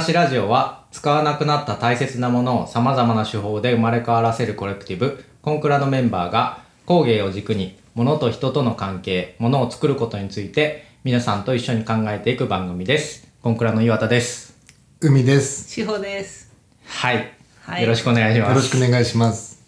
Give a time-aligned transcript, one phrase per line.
[0.00, 14.58] 蔵出しラジオは使わなくなった大切なものを様々な手法で生まれ変わらせるコレクティブコンクラのメンバーが工芸を軸に物と人との関係物を作ることについて皆さんと一緒に考えていく番組ですコンクラの岩田です
[15.02, 15.70] 海です。
[15.70, 16.52] 志保です。
[16.84, 17.32] はい、
[17.62, 19.62] はいよろしくお願いしますよろしくお願いします。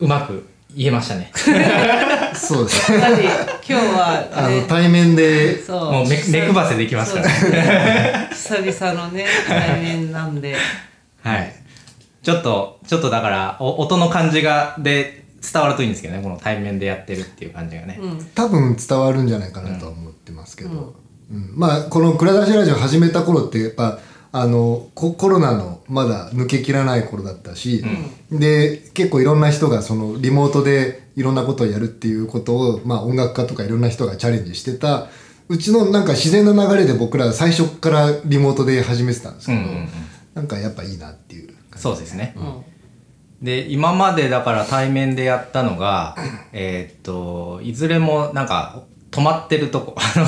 [0.00, 1.30] うまく言えましたね。
[2.34, 2.92] そうです。
[2.92, 2.98] ね。
[2.98, 5.92] やっぱり今日はあのね、対面で、そう。
[5.92, 7.28] もう目目くばせできますから。
[8.30, 10.56] 久々のね対面なんで、
[11.22, 11.54] はい。
[12.22, 20.94] ちょっとちょっとだからお音の感じがで伝わるといいんですけどねこの対面でやってるっていう感じがね、うん、多分伝わるんじゃないかなとは思ってますけど、
[21.30, 21.52] うん。
[21.54, 23.98] まあこの蔵出しラジオ始めた頃ってやっぱ
[24.34, 27.84] あのココロナのまだ抜けきらない頃だったし、
[28.30, 35.08] で結構いろんな人がそのリモートでいろんなことをやるっていうことを、まあ、音楽家とかいろんな人がチャレンジしてた
[35.48, 39.88] うちのなんか自然な流れで僕ら最初からリモートで始めてたんですけど、うんうんうん。
[40.34, 46.16] なんかやっぱいいなっていう感じそうですね、うん、で今までだから対面でやったのが
[46.52, 49.94] えーっといずれもなんか泊まってるとこ。
[50.00, 50.26] あの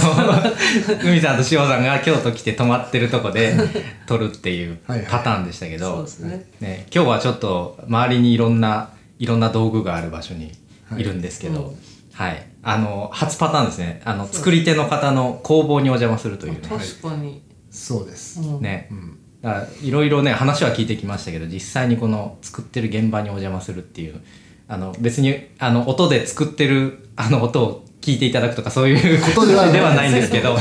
[1.02, 3.56] 海さんと塩さんが京都来て泊まってるとこで
[4.06, 6.46] 撮るっていうパターンでしたけど、そうですね。
[6.60, 10.52] ね、今日はちょっと周りにいろんないろんな道具がある場所に
[10.96, 11.02] い。
[11.02, 11.74] るんですけど、
[12.12, 12.46] はい。
[12.62, 14.02] あの初パターンですね。
[14.04, 16.58] あの作り手の方の工房にお邪魔するというね。
[16.62, 19.18] 確かに、そうです、うん、ね、ん。
[19.42, 24.20] だからいろいろね話は聞いてきましたけど実際にこの作ってる現場にお邪魔するっていう
[24.68, 30.54] あの別にあの音で作ってるあの音を聞いていただくとかそういうことではないではないんですけど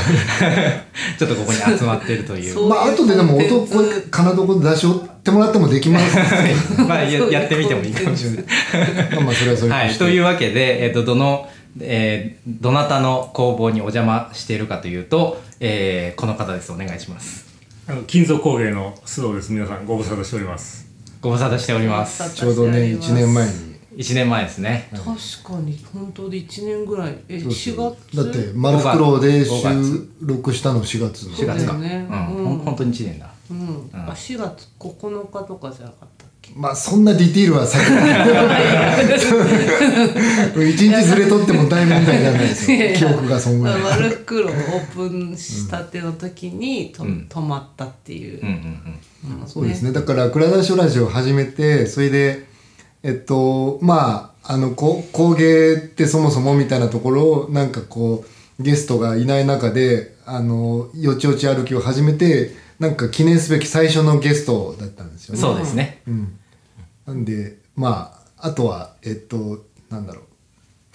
[1.18, 2.66] ちょっとここに集まってるという。
[2.66, 6.16] まあ後ででも音これ金床で出し折ってもらってもできます。
[6.88, 8.44] まあややってみてもいいかもしれない。
[9.12, 11.46] まあまあそれはそれはい、というわけで、えっとどの、
[11.80, 16.72] えーどなたの工房にお邪魔しているかというと、えーこの方です。
[16.72, 17.44] お願いします。
[17.86, 19.52] あの金属工芸の須藤です。
[19.52, 20.86] 皆さんご無沙汰しております。
[21.20, 22.34] ご無沙汰しております。
[22.34, 24.88] ちょうどね1年前に1年前ですね。
[24.92, 25.04] 確
[25.54, 27.16] かに本当で1年ぐらい。
[27.28, 27.96] えそう4そう。
[28.10, 28.16] 月？
[28.16, 32.06] だって「丸袋」で5月収録したの4月4月か、そうだよね。
[32.10, 32.18] うん。
[32.36, 32.44] うん。
[32.44, 33.30] ほん本当に1年だ。
[33.50, 36.52] うん、あ4月9日とかじゃなかったっけ？
[36.56, 37.78] まあそんなディティールはさ
[40.56, 42.94] 一日ずれとっても大問題じゃないですよ。
[42.96, 43.80] 記憶がそんぐらい。
[43.80, 47.26] 丸袋オープンしたての時にと、うん。
[47.28, 48.40] 泊まったっていう。
[48.40, 48.54] うん、うん
[49.26, 49.40] うん。
[49.42, 49.92] うんそうですね。
[49.92, 52.46] だから「蔵出しラジオ」始めてそれで
[53.04, 58.24] えっとまああのこ工芸ってそもそもみたいなところをなんかこ
[58.58, 65.40] うゲストがいない中であのよちよち歩きを始めてなんか記念すべき最初のゲストだったんですよね。
[65.40, 66.38] そうですね、うん、
[67.06, 70.24] なんでまああとはえっとなんだろう。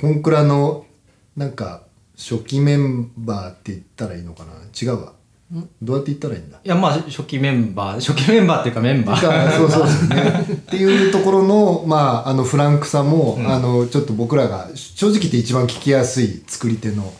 [0.02, 0.86] コンクラの
[1.36, 1.84] なんか
[2.18, 4.52] 初期メンバーって言ったらいいのかな。
[4.82, 5.14] 違うわ
[5.82, 6.60] どうやって言ったらいいんだ？
[6.64, 9.28] いやまあ初期メンバー初期メンバーっていうかメンバー。
[9.28, 10.54] がそうそうですね。
[10.54, 13.48] っていうところのまああのフランクさも、うん。
[13.48, 17.12] あのちょっと僕らが正直言って一番聞きやすい作り手の、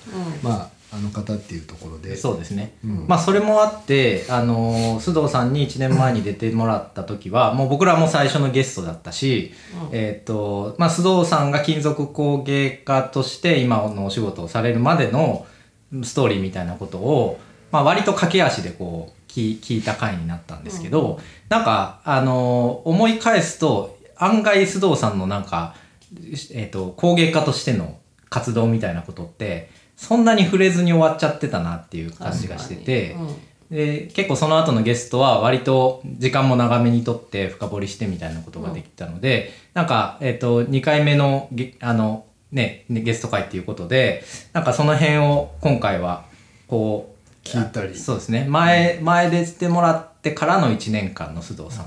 [0.44, 2.16] まああの方っていうところで。
[2.18, 3.06] そうですね、うん。
[3.08, 9.54] まあそれもあって、あのー須藤さんに1年前に出てもらった時はもう僕らも最初のゲストだったし、
[9.92, 15.48] えっ、とまあ須藤さんが金属工芸家として今のお仕事をされるまでの
[16.04, 17.40] ストーリーみたいなことを、
[17.72, 21.20] まあ、割と駆け足でこう聞聞いた回になったんですけど、
[21.50, 25.76] なんか、あのー思い返すと案外須藤さんのなんか、
[26.52, 27.98] えっと工芸家としての
[28.30, 33.36] 活動みたいなことってそんなに触れずに終わっちゃってたなっていう感じがしてて、うん
[33.70, 46.26] で結構その後のゲストは割と時間も長めにとって深掘りしてみたいなことができたので、なんか、えっと2回目のゲあの、ね、ねゲスト会っていうことでなんかその辺を今回は
[46.68, 47.98] こう聞いたり。
[47.98, 48.46] そうですね。
[48.50, 51.86] 前前出てもらってからの1年間の須藤さん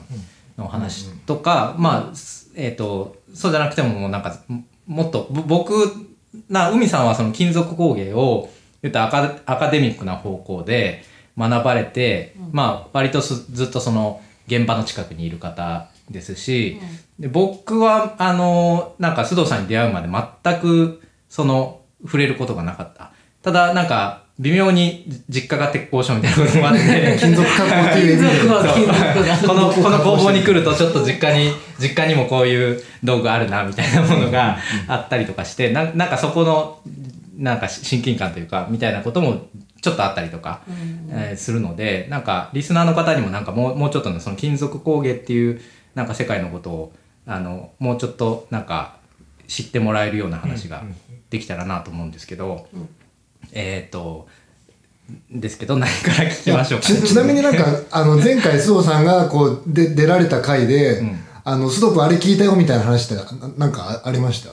[0.56, 2.12] のお話とか、まあ
[2.54, 5.72] えっ、とそうじゃなくてももうなんかももっとぼ僕
[6.48, 8.50] な海さんはその金属工芸を
[8.82, 11.04] 言ったらアカアカデミックな方向で
[11.38, 16.80] 学ばれて、まあ割とすずっとその現場の近くにいる方ですし、
[17.18, 23.12] で僕はあのなんか須藤さんに出会うまで全くその触れることがなかった。
[23.42, 28.40] ただなんか微妙に実家が鉄工所みたいなこともあって 金属加工っていう意味で。
[28.40, 34.58] 金属は金属がこのこの工房に来るとちょっと実家に実家にもこういう道具あるなみたいなものが
[34.88, 36.80] あったりとかしてななんかそこの
[37.38, 39.46] なんか親近感というかみたいなことも
[39.80, 40.60] ちょっとあったりとか、
[41.10, 45.60] えーするのでなんかリスナーの方にもなんかもうもうちょっとねその金属工芸っていう
[45.94, 46.92] なんか世界のことを
[47.26, 48.96] あのもうちょっとなんか
[49.46, 50.82] 知ってもらえるような話が
[51.30, 52.66] できたらなと思うんですけど、
[53.52, 54.28] えっ、と
[55.30, 61.18] ですけど何から聞きましょうか、ちちなみになんかあの前回須藤さんがこうで出られた回で、ん。
[61.44, 64.50] あの須藤君あれ聞いたよみたいな話ってななんかあありました？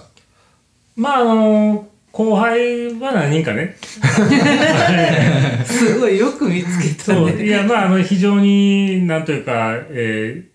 [0.96, 3.78] まああの後輩は何人かね。
[5.66, 7.46] すごいよく見つけたそうね。
[7.46, 10.50] いやまああの非常になんというか、えー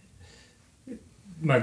[1.41, 1.59] まあ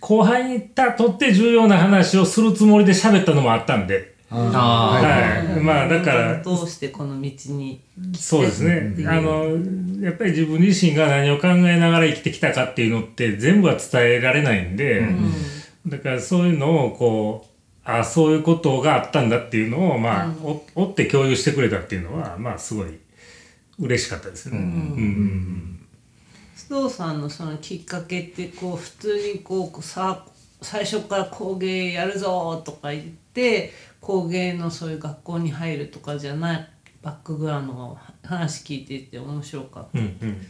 [0.00, 6.42] 後輩にとって重要な話をするつもりで喋ったのもあったんで、あはい、まあだから。
[6.42, 7.80] どうしてこの道に
[8.14, 9.06] そうですね。
[9.06, 9.46] あの、
[10.00, 15.06] やっぱり自分自身が何を考えながら生きてきたかっていうのって全部は伝えられないんで、
[15.86, 17.56] だからそういうのをこう、
[17.88, 22.98] あそういうことがあったんだっていうのを、まあ、お追って共有してくれたっていうのは、まあすごい
[23.78, 24.60] 嬉しかったですよね。
[24.60, 25.86] うん。
[26.56, 30.24] 須藤さんのそのきっかけってこう普通にこうさ
[30.62, 33.72] 最初から工芸やるぞとか言って
[34.06, 36.68] 工芸のそういう学校に入るとかじゃない
[37.02, 39.98] バックグラウンドの話聞いていて面白かった。
[39.98, 40.16] うん。
[40.22, 40.46] うん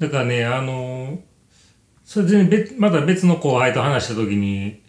[0.00, 1.20] だからね、あの、
[2.04, 4.82] それ全然別また別の後輩と話した時に、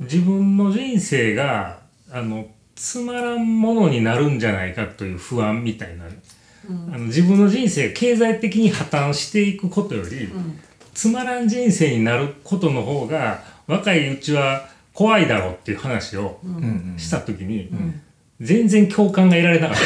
[0.00, 1.78] 自分の人生が、
[2.10, 10.28] あの、つまらんものになるんじゃないかという不安みたいな、あの自分の人生が経済的に破綻していくことより、
[10.92, 16.40] つまらん人生になることの方が若いうちは怖いだろうっていう話を
[16.96, 17.68] した時に、
[18.40, 19.84] 全然共感が得られなかった。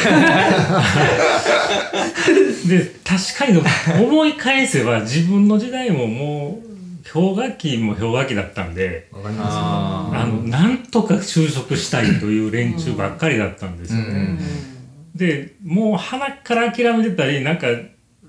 [2.69, 3.61] で確かに
[4.05, 6.69] 思い返せば自分の時代ももう
[7.11, 14.37] 氷河期も氷河期だったんでああのなんとか就職したいという連中ばっかりだったんですよね。
[15.15, 17.67] でもう鼻から諦めてたりなんか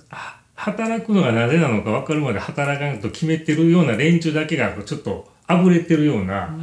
[0.09, 6.57] は働くのがなぜなのか分かるまで働かないと決めてるような連中だけがちょっとあぶれてるような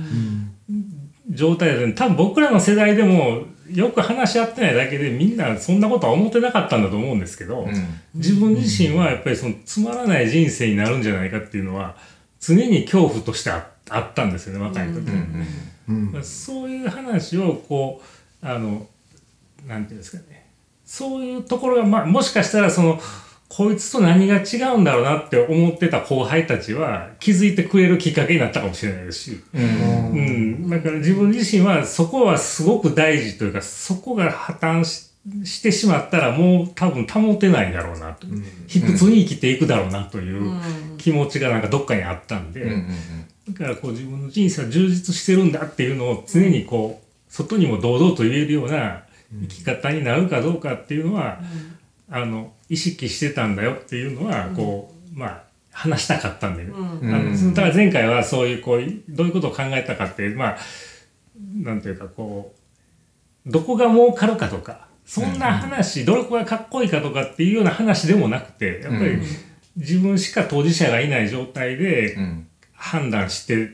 [1.29, 7.73] 状態で多分僕らの世代でもよく話し合ってないだけでみんなそんなことは思ってなかったんだと思うんですけど、うん。
[8.15, 11.97] 自分自身はやっぱりそのつまらない人生になるんじゃないかっていうのは
[12.39, 14.99] 常に恐怖としてああったんですよね若い時、
[15.89, 18.01] うんまあそういう話をこ
[18.43, 18.87] うあの
[19.65, 20.47] なんていうんですかね。
[20.85, 22.99] そういうところが、まあ、もしかしたらその
[23.49, 29.63] こいつと何が違うんだろうなって思ってた後輩たちは気づいてくれるきっかけになったかもしれないですし、うん。
[29.63, 30.21] う
[30.65, 35.07] ん、だから自分自身はそこはすごく大事というかそこが破綻し
[35.43, 38.27] してしまったらもう多分保てないだろうなと、
[38.67, 40.53] 卑屈に生きていくだろうなという
[40.97, 42.87] 気持ちがなんかどっかにあったんで、うんうん
[43.47, 49.03] だからこう自分の人生は充実してるんだっていうのを常にこう外にも堂々と言えるような
[49.41, 51.39] 生き方になるかどうかっていうのは、
[52.09, 57.13] あの意識してたんだよっていうのはこう、まあ話したかったんでね、うん。
[57.13, 60.57] あのだから前回はそういうこうどういうことを考えたかってまあ
[61.55, 62.55] なんていうかこ
[63.45, 69.19] うどこが儲かるかとかそんな話、どこがかっこいいかとかっていうような話でもなくてやっぱり
[69.77, 72.47] 自分しか当事者がいない状態でうん。
[72.79, 73.71] 判断して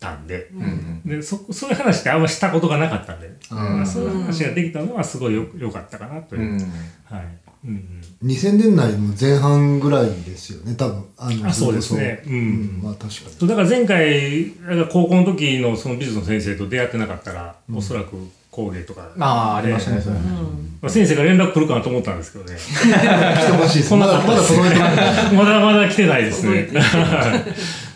[0.00, 1.02] たんで,、うん。
[1.04, 6.52] でそそういう話ってあんましたことがなかったんで、あまあそういう話ができたのはすごいよよかったかなという。
[6.52, 6.58] う、ん。
[7.04, 11.04] はいうん2000年代の前半ぐらいですよね多分。
[11.18, 12.22] あのあそうですね。
[12.24, 12.36] そうう。
[12.36, 12.80] ん。
[12.82, 13.14] まあ確かに。
[13.38, 14.50] そうだから前回
[14.90, 18.16] 高校の時のその美術の先生と出会ってなかったら、おそらく
[18.50, 20.16] 工芸とか、ああありましたねそれ。
[20.16, 22.56] まあ、先生が連絡来るかなと思ったんですけどね。
[22.56, 23.94] 来てほしいです。
[23.94, 24.96] まだまだ届いてない
[25.36, 26.70] まだまだ来てないですね。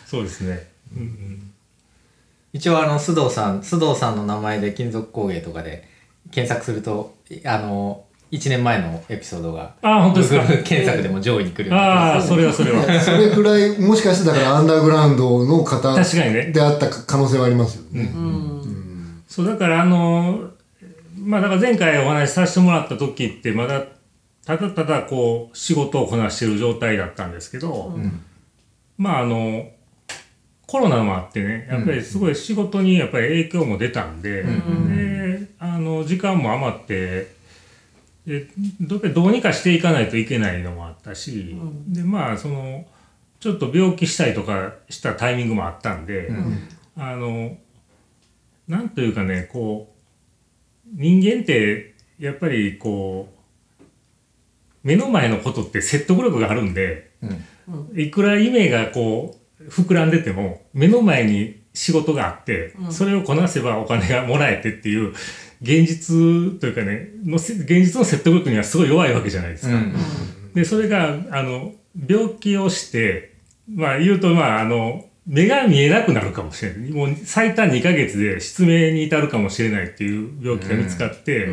[0.07, 1.53] そうですね、うんうん。
[2.53, 5.89] 一応あの須藤さん須藤さんの名前で金属工芸とかで
[6.31, 12.83] 検索するとあの1年前のエピソードがあ本当ですか？Google 検索でも上位に来るようになってああそれはそれは。
[13.01, 16.51] それくらいもしかしてだからアンダーグラウンドの方確かにね。
[16.53, 18.11] であった可能性はありますよね、
[19.27, 20.41] そうだからあの
[21.17, 23.83] まあだから前回お話しさせてもらった時ってまだ
[24.45, 27.99] ただただこう仕事をこなしてる状態だったんですけど、
[28.97, 29.69] まああの
[30.67, 34.49] コロナもあってねやっぱりすごい仕事にやっぱり影響も出たんで,、で
[35.59, 37.38] あの時間も余って
[38.29, 38.47] で
[38.79, 41.57] どうにかしていかないといけないのもあったし、
[41.89, 42.87] でまあその
[43.41, 46.31] ちょっと病気したりとかしたタイミングもあったんで、
[46.97, 47.57] あの
[48.67, 49.95] なんというかねこ
[50.87, 53.33] う人間ってやっぱりこ
[53.83, 53.87] う
[54.83, 57.45] 目の前のことって説得力があるんでうん。
[57.95, 65.15] いくら夢がこう膨らんでても目の前に仕事があって、それをこなせばお金がもらえてっていう
[65.61, 69.75] 現実というかねのせ現実の説得力にはすごい弱いわけじゃないですか。
[69.75, 69.95] うん。
[70.55, 71.73] でそれがあの
[72.09, 73.35] 病気をして
[73.73, 76.91] まあ言うとまああの目が見えなくなるかもしれない。
[76.91, 81.49] もう最短2ヶ月で失明に至るかもしれないっていう病気が見つかって、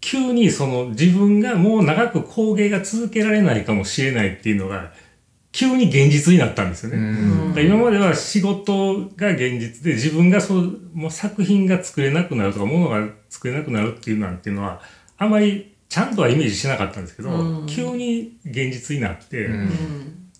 [0.00, 4.92] 急にその自分がもう長く工芸が続けられないかもしれないっていうのが
[5.56, 7.64] 急に現実になったんですよね。
[7.64, 14.82] 今までは仕事が現実で自分がそうもう作品が作れなくなるとか物が作れなくなるっていうなんていうのは
[15.16, 17.66] あまりちゃんとはイメージしてなかったんですけど、うん。
[17.66, 20.30] 急に現実になって、うん。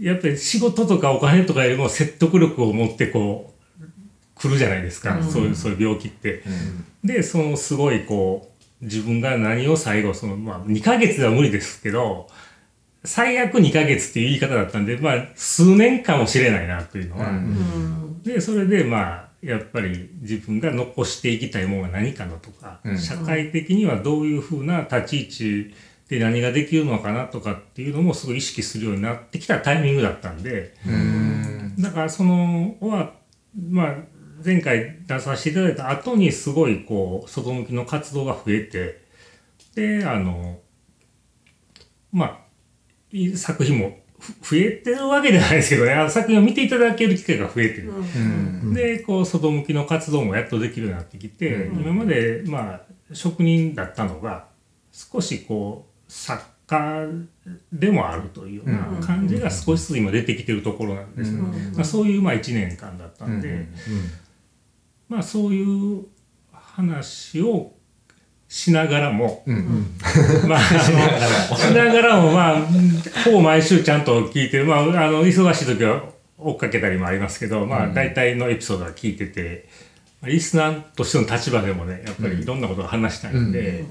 [0.00, 3.84] やっぱり仕事とかお金とかよりも説得力を持ってこう
[4.34, 5.22] 来るじゃないですか、うん。
[5.24, 6.42] そういうそういう病気って。
[7.04, 8.50] でそのすごいこ
[8.80, 12.26] う自分が何を最後その、まあ、2ヶ月では無理ですけど
[13.04, 17.36] 最悪2ヶ月っていう言い方だったんで、まあ、数年かもしれないなというのは、うん。
[17.36, 22.98] うんでそれでまあやっぱり自分が残していきたいものが何かのとか、うん。
[22.98, 25.74] 社会的にはどういうふうな立ち位置
[26.08, 30.74] で何ができるのかなとかっていうのもすごい意識するようになってきたタイミングだったんで。
[30.86, 31.74] うん。
[31.78, 33.12] だからそのは
[33.70, 33.96] まあ
[34.42, 39.02] 前回出させていただいた後にすごいこう外向きの活動が増えて
[39.74, 40.60] であの
[42.12, 42.43] まあ
[43.14, 45.92] いい作品もふ増えてるわけじゃないですけどね。
[45.92, 47.90] あの作品を見ていただける機会が増えてる。
[47.90, 48.74] うん。
[48.74, 52.80] でこう外向きの活動もやっとできるようになってきて、今までまあ
[53.14, 54.46] 職人だったのが
[54.90, 57.06] 少しこう作家
[57.72, 61.40] でもあるというような感じが少しずつ今出てきてるところなんですね。
[61.74, 63.68] まあ、そういうまあ1年間だったんで、
[65.08, 66.06] まあそういう
[66.50, 67.74] 話を
[68.48, 69.96] しながらも、うん
[70.46, 72.58] まあ、あの、 しながらも、まあ、
[73.24, 74.66] ほぼ毎週ちゃんと聞いてる。
[74.66, 76.02] まあ、あの、忙しい時は
[76.38, 79.68] 追っかけたりもありますけど、まあ、大体のエピソードは聞いてて、
[80.26, 83.84] リスナーとしての立場でもね、やっぱりいろんなことを話したいんで、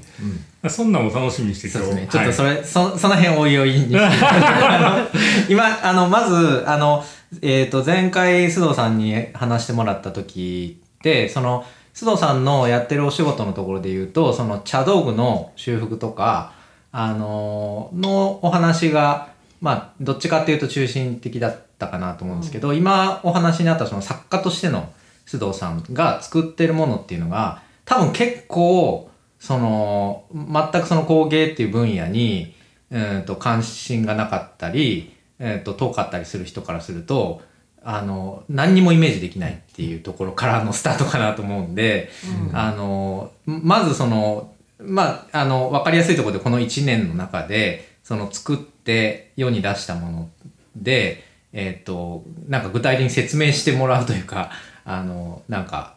[0.62, 2.08] まあ、そんなんも楽しみにしてそうですね。
[2.10, 3.96] ちょっとそはいれ、そその辺おいおいに。
[5.50, 7.04] 今、あの、まず、あの、
[7.42, 16.54] えっ、と、前回須藤さんに話してもらった時って、その、須藤さんのやってるお仕事のところで言うと、その茶道具の修復とか、
[16.92, 19.30] あの、のお話が、
[19.62, 24.92] まあ、どっちかっていうと中心的だったかなと思うんですけど、今お話にあったその作家としての
[25.26, 29.10] 須藤さんが作ってるものっていうのが、多分結構、
[29.40, 32.56] その、全くその工芸っていう分野に、
[32.90, 37.42] うんと関心がなかったり、えー、と遠かったりする人からすると、
[37.84, 42.10] あの、何にもイメージできないっていうところからのスタートかなと思うんで、
[42.54, 50.30] あの、まずその、まあ、あの、わかりやすいところでこの1年の中で、その作って世に出したもの
[50.76, 54.52] で、えっ、と、なんか具体的に説明してもらうというか、
[54.86, 55.96] あの、なんか、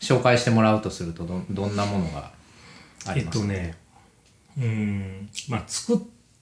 [0.00, 2.30] 紹介してもらうとするとど、どんなものが
[3.06, 3.74] あえりますか、っとね、
[4.56, 5.98] うん、まあ、作っ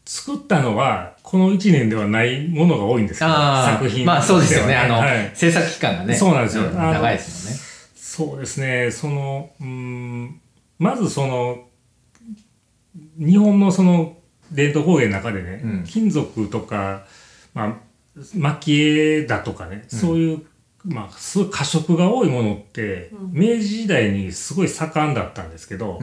[0.06, 4.76] 作ったのは、この1年ではないものが多いんですけ作品まあそうですよね。
[4.76, 6.14] あの、はい制作期間がね。
[6.14, 6.64] そうなんですよ。
[6.70, 10.40] 長いですそうですね、その、うん、
[10.78, 11.64] まずその、
[13.18, 14.16] 日本のその
[14.52, 15.84] 伝統工芸の中でね、うん。
[15.84, 17.04] 金属とか、
[17.52, 20.42] まあ、蒔絵だとかね、そういう、
[20.84, 26.00] まあ、すごい過色が多いものって、明治時代にすごい盛んだったんですけど、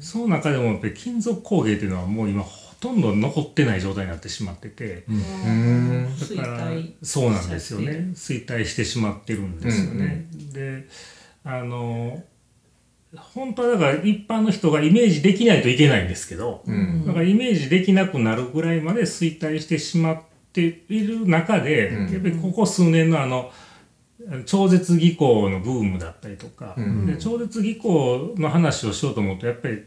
[0.00, 5.04] その中でもやっぱり金属工芸っていうのはもう今ほとんど残ってない状態になってしまってて。
[5.08, 6.06] うん。
[6.18, 10.26] 衰だから退そうなんですよね衰退してしまってるんですよね。
[10.52, 10.88] で
[11.44, 12.24] あの
[13.14, 17.06] 本当はだから一般の人がイメージできないといけないんですけど、うん。
[17.06, 20.22] だからイメージできなくなるぐらいまで衰退してしまっ
[20.52, 23.52] ている中で、うんやっぱりここ数年のあの
[24.44, 29.84] 超絶技巧のブームだったりとか、うんで超絶技巧の話をしようと思うとやっぱり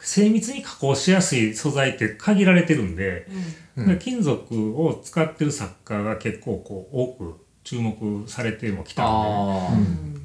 [0.00, 3.26] 精密に加工しやすい素材って限られてるんで、
[3.76, 3.98] うん。
[3.98, 9.70] 金属を使ってる作家が結構こう多く注目されてもきたんああ。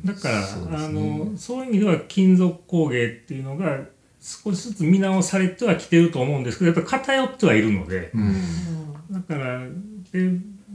[0.03, 0.86] で、だからね。
[0.86, 3.86] あのそういう意味では金属工芸っていうのが
[4.22, 8.34] 少しずつ見直されてはきてると思うんですけどやっぱり偏ってはいるので、うん。
[9.12, 9.60] だから
[10.12, 10.32] で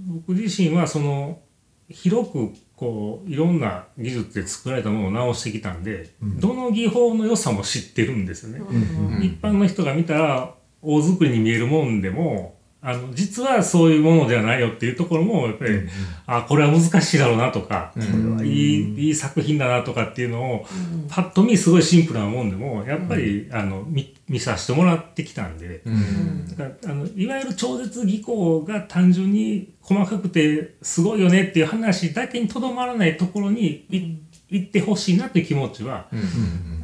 [0.06, 1.40] 僕自身はその
[1.88, 8.60] 広くこういろんな技術で作られたものを直してきたんで、どの技法の良さも知ってるんですよね。
[8.60, 9.22] うん。
[9.22, 15.80] 一般の人が見たら大作りに見えるもんでもあの実はそういうものではないよっていうところもやっぱり、
[16.26, 20.66] あこれは難しいだろうなとか、これはいいいい作品だなとかっていうのを、
[21.08, 25.82] パッと見すごいシンプルなもんでもやっぱり、あの見見させてもらってきたんで。
[25.84, 26.46] うん。
[26.48, 34.18] だからあのいわゆる超絶技巧が単純に細かくてすごいよねっていう話だけにとどまらないところにい
[34.48, 36.08] 行ってほしいなっていう気持ちは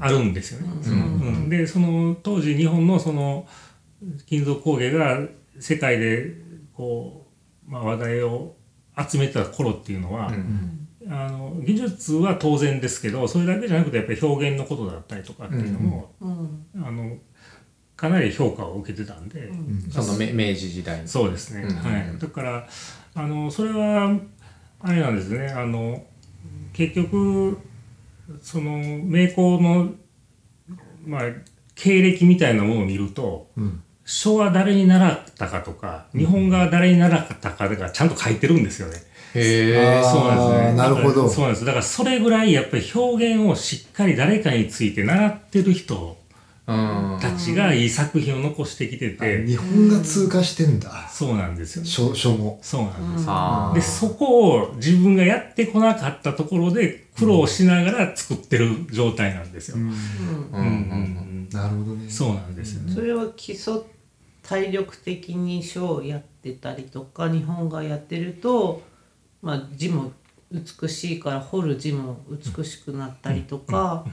[0.00, 0.68] あるんですよね。
[0.82, 1.48] そのうん。
[1.48, 3.46] でその当時日本のその
[4.26, 5.20] 金属工芸が
[5.60, 6.34] 世界で
[6.74, 7.26] こ
[7.66, 8.56] う、まあ、話題を
[8.96, 10.32] 集めてた頃っていうのは、
[11.08, 16.66] あの技術は当然ですけどそれだけじゃなくてやっぱり表現のことだったりとかっていうのも、うん。
[16.84, 17.16] あの
[17.96, 19.50] かなり評価を受けてたんで、
[19.90, 21.76] そのめ明治時代にそうですね、うん。
[21.76, 22.68] はい、だから
[23.14, 24.18] あのそれは
[24.80, 25.48] あれなんですね。
[25.48, 26.04] あの
[26.74, 27.58] 結局
[28.42, 29.94] その名工の、
[31.06, 31.22] まあ、
[31.74, 39.02] 経歴みたいなものを見ると、うん書は誰に習ったかとか日本画は誰に習ったかがちゃんと書いてるんですよね。
[39.34, 40.74] へえそうなんですね。
[40.74, 41.64] なるほどだからそうなんです。
[41.64, 46.16] だからそれぐらいやっぱり表現をしっかり誰かについて習ってる人
[46.68, 51.88] うんたちがいい作品を残してきてて、日本が通過してんだそうなんですよね。
[51.88, 54.00] 書書もそうなんです。
[54.00, 59.76] でそこを自分がやってこなかったところで苦労しながら作ってる状態なんですよ。
[59.76, 62.92] うんうんうんなるほどねそうなんですよね。
[62.92, 63.74] それは基礎
[64.48, 68.82] 体力的に書をやってたりとか日本画やってると、
[69.42, 70.12] まあ、字も
[70.52, 74.06] 美しいから彫る字も美しくなったりとか、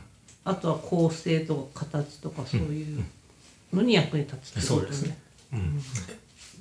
[0.43, 3.03] あとは構成とか形とかそういう
[3.71, 5.17] のに役に立つってことそうですね。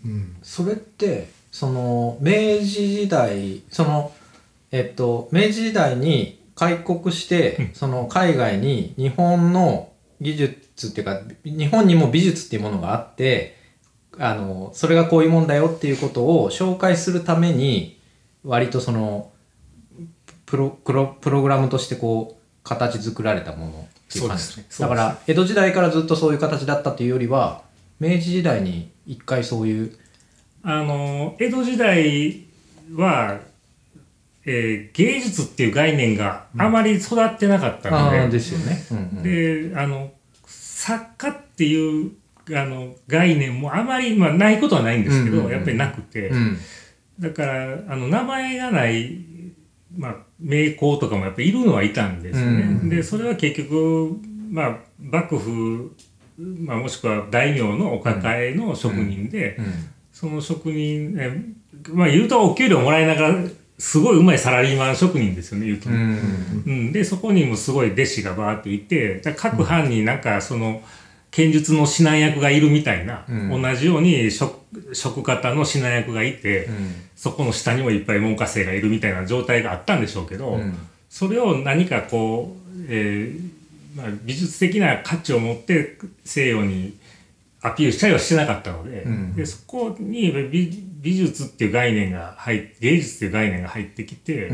[0.04, 0.36] うん。
[0.42, 4.12] それってその明治時代その
[4.70, 13.61] えっと明治時代に開国して、その海外に日本の技術っていうか日本にも美術っていうものがあって
[14.18, 18.00] あのそれがこういうもんだよっていうことを紹介するために
[18.44, 19.30] 割とその
[20.46, 27.62] プロプロプログラムとしてこう形作られたものっていう感じそうですだから江戸時代からずっとそういう形だったっていうよりは
[28.00, 29.96] 明治時代に一回そういう
[30.62, 32.44] あの江戸時代
[32.94, 33.40] は、
[34.44, 38.84] えー芸術っていう概念があまり育ってなかったので、ああですよね。
[38.90, 39.22] うんうん。
[39.22, 40.12] であの
[40.46, 42.12] 作家っていう
[42.50, 45.52] あの概念もあまり、まあ、ないことはないんですけど、うんうんうん。
[45.52, 46.58] やっぱりなくて、うん。
[47.20, 49.18] だからあの名前がない、
[49.96, 52.62] まあ、名工とかもやっぱりいるのはいたんですよね。
[52.62, 54.18] うんでそれは結局、
[54.50, 55.94] まあ、幕府、
[56.38, 59.64] まあ、もしくは大名のお抱えの職人で、うん
[60.12, 61.42] その職人え
[61.88, 63.44] まあ言うとお給料もらいながら
[63.78, 65.88] すごいうまいサラリーマン職人ですよね言うと。
[65.88, 70.82] うんうん、でそこにもすごい弟子がバーっていて各藩になんかその
[71.32, 73.62] 剣術の指南役がいるみたいな、うん。
[73.62, 74.60] 同じように職
[74.92, 76.68] 職方の指南役がいて、
[77.16, 80.76] そこの下にもいっぱい門下生がいるみたいな状態があったんでしょうけど、うん。
[81.08, 86.96] それを何かこう、えーまあ、美術的な価値を持って西洋に
[87.62, 89.34] アピールしたりはしてなかったので,、うん。
[89.34, 94.52] でそこに美美術っていう概念が入って芸術っていう概念が入ってきて。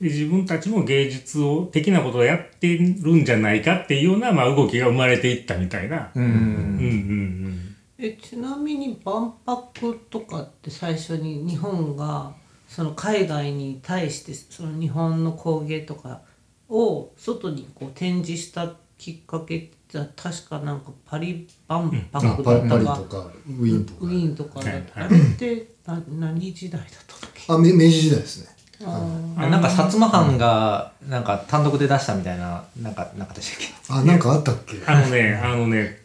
[0.00, 6.10] うんで自分たちも芸術を的なことをやってるんじゃないかっていうような、まあ、動きが生まれていったみたいな。
[6.14, 6.24] うん。
[6.24, 12.32] うんうんえちなみに万博とかって最初に日本が
[12.66, 16.22] その海外に対してその日本の工芸とか
[16.70, 23.98] を外にこう展示したきっかけって確かなんかパリ万あ博パリパだったか、リとかウィーンとか。
[24.00, 24.84] ウィーンとかだはい。
[24.94, 27.52] あれってな何時代だったっけ？
[27.52, 33.92] あめ明治時代ですねなんか薩摩藩がなんか単独で出したみたいななんかなかったでしたっけ？
[33.92, 34.76] あなんかあったっけ？
[34.86, 36.00] あのねあのね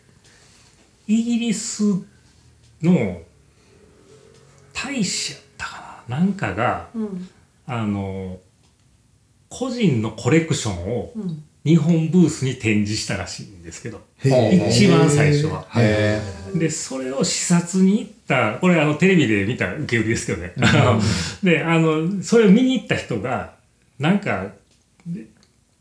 [1.08, 1.84] イギリス
[2.82, 3.22] の
[4.74, 6.18] 大使やったかな？
[6.18, 7.30] なんかがうん。
[7.68, 8.38] あの
[9.50, 11.44] 個人のコレクションをうん。
[11.64, 14.00] 日本ブースに展示したらしいんですけど。
[14.20, 14.70] へー。
[14.70, 15.66] 一番最初は。
[16.54, 20.54] でそれを視察に行ったこれあのテレビで見た受け売りですけどね、
[21.44, 23.54] であのそれを見に行った人が
[24.00, 24.52] なんか
[25.06, 25.28] で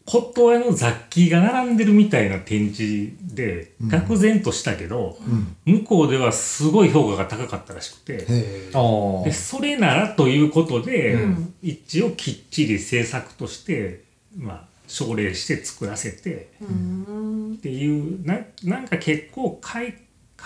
[0.07, 5.17] 骨董屋の雑記が並んでるみたいな展示で愕然としたけど、
[5.65, 8.19] 向こうではすごい評価が高かったらしくて。
[8.19, 11.55] でそれならということで、うん。
[11.63, 14.03] 一応きっちり制作として、
[14.37, 17.55] まあ、奨励して作らせて、うん。
[17.55, 19.95] っていうななんか結構開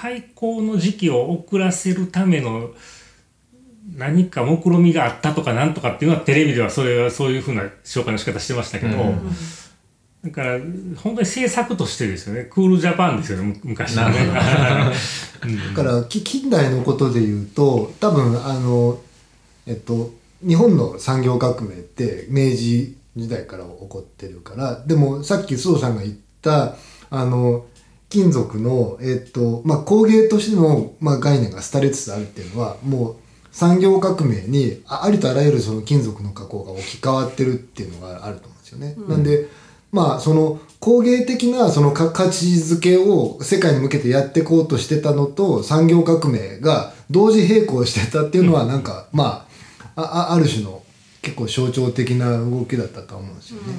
[0.01, 2.71] 開校の時期を遅らせるための
[3.97, 9.29] 何か目論みがあったとかなんとかっていうのはテレビではそれはそういうふうな紹介の仕方してましたけど、うん。
[10.25, 10.59] だから
[11.03, 12.45] 本当に制作としてですよね。
[12.45, 14.19] クールジャパンですよねむ昔のね。
[15.43, 15.75] うん。
[15.75, 19.01] だからき近代のことで言うと多分あの
[19.67, 20.13] えっと
[20.47, 26.77] 日本の産業革命って明治時代から起こってるからでもさっき須藤さんが言った
[27.11, 27.67] あの
[28.09, 33.17] 金属の、えっとまあ、工芸としての、まあ、概念が廃れつつあるっていうのはもう
[33.53, 38.95] 産業革命にあありとあらゆるその金属の加工が置き換わってるっていうのがあると思うんですよね。
[39.09, 39.49] なんで
[39.91, 49.47] まあその工芸的なそのか価値づけを世界に向けてやっていこうとしてたのと産業革命が同時並行してたっていうのはなんか、ま
[49.97, 50.83] あああある種の
[51.23, 53.73] 結構象徴的な動きだったと思うんですよね。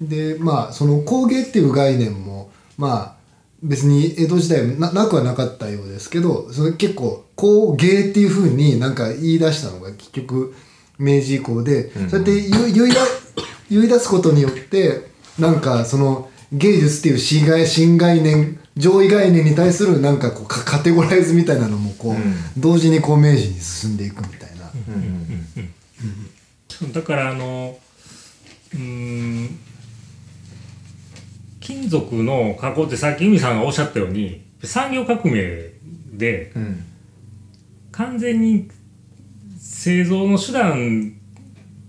[0.00, 3.15] でまあその工芸っていう概念もまあ
[3.62, 10.54] 別に江戸時代ななくはなかったようですけどそれ結構工芸っていうふうになんか言い出したのが結局
[10.98, 13.00] 明治以降で、そうやって言いだ
[13.70, 24.70] 言い出すことによってなんかその芸術っていう新概新概念上位概念に対するなんかこうカカテゴライズみたいなのもこう、同時にこう明治に進んでいくみたいな。
[26.92, 27.78] だからあの
[28.74, 29.58] うーん
[31.66, 35.70] 金属の加工ってさっき海さんがおっしゃったように産業革命
[36.12, 36.84] でうん。
[37.90, 38.70] 完全に
[39.58, 41.12] 製造の手段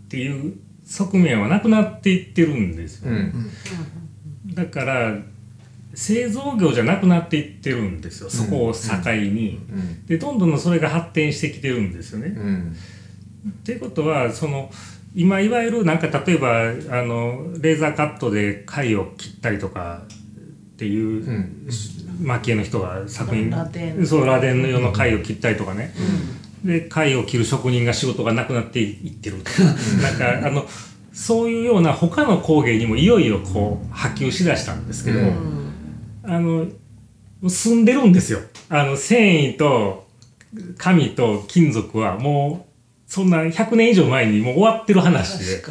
[0.05, 0.53] っていう
[0.85, 3.51] 側面はなくなっていってるんですよ、うん。
[4.53, 5.17] だから
[5.93, 8.29] 製造業じゃなくなっていってるんですよ。
[8.29, 8.79] そこを境
[9.11, 10.05] に、うん。
[10.05, 12.75] でどんどんそれが発展してきてるんですよね、うん。
[13.49, 14.71] っていうことはその
[15.17, 16.61] 今いわゆるなんか例えば
[16.95, 20.03] あのレーザーカットで貝を切ったりとか
[20.75, 21.67] っていう、ん。
[22.21, 25.93] 蒔絵の人が作品螺鈿そう螺鈿の用の貝を切ったりとかね、
[26.63, 29.63] で貝を切る職人が仕事がなくなっていってるとか。
[29.63, 30.65] なんかあの
[31.13, 35.73] そういうような他の工芸にもいよいよこう波及しだしたんですけど、うん。
[36.23, 36.67] あの
[37.47, 38.39] 住んでるんですよ。
[38.69, 40.07] あの繊維と
[40.77, 42.66] 紙と金属はもう
[43.07, 45.63] そんな100年以上前にもう終わってる話で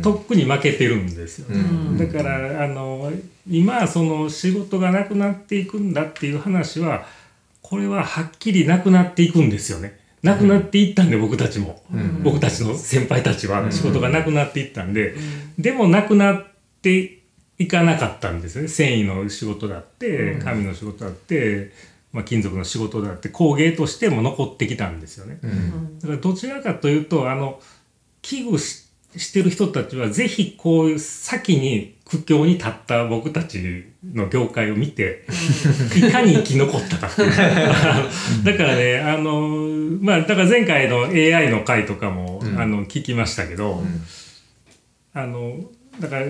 [0.00, 1.98] とっくに負けてるんですよ、うん。
[1.98, 3.12] だからあの
[3.48, 7.04] 今その仕事がなくなっていくんだっていう話は
[7.60, 10.00] これははっきりなくなっていくんですよね。
[10.22, 12.22] なくなっていったんで僕たちも、ん。
[12.22, 15.14] 僕たちの先輩たちは仕事がなくなっていったんで、
[15.58, 16.46] でもなくなっ
[16.80, 17.18] て
[17.58, 18.68] いかなかったんですね。
[18.68, 21.72] 繊維の仕事だって紙の仕事だって、
[22.12, 25.38] まあ、金属の仕事だって工芸としても残ってきたんですよね。
[25.42, 25.98] うん。
[25.98, 27.60] だからどちらかというとあの
[28.20, 35.26] 危惧ししてる人たちはぜひこういう先に苦境に立った僕たちの業界を見て、
[35.94, 37.30] いかに生き残ったかっていう。
[38.44, 39.48] だからねあの
[40.00, 42.58] まあだから前回の AI の回とかも、うん。
[42.58, 43.82] あの聞きましたけど、
[45.12, 45.60] あの
[46.00, 46.26] だから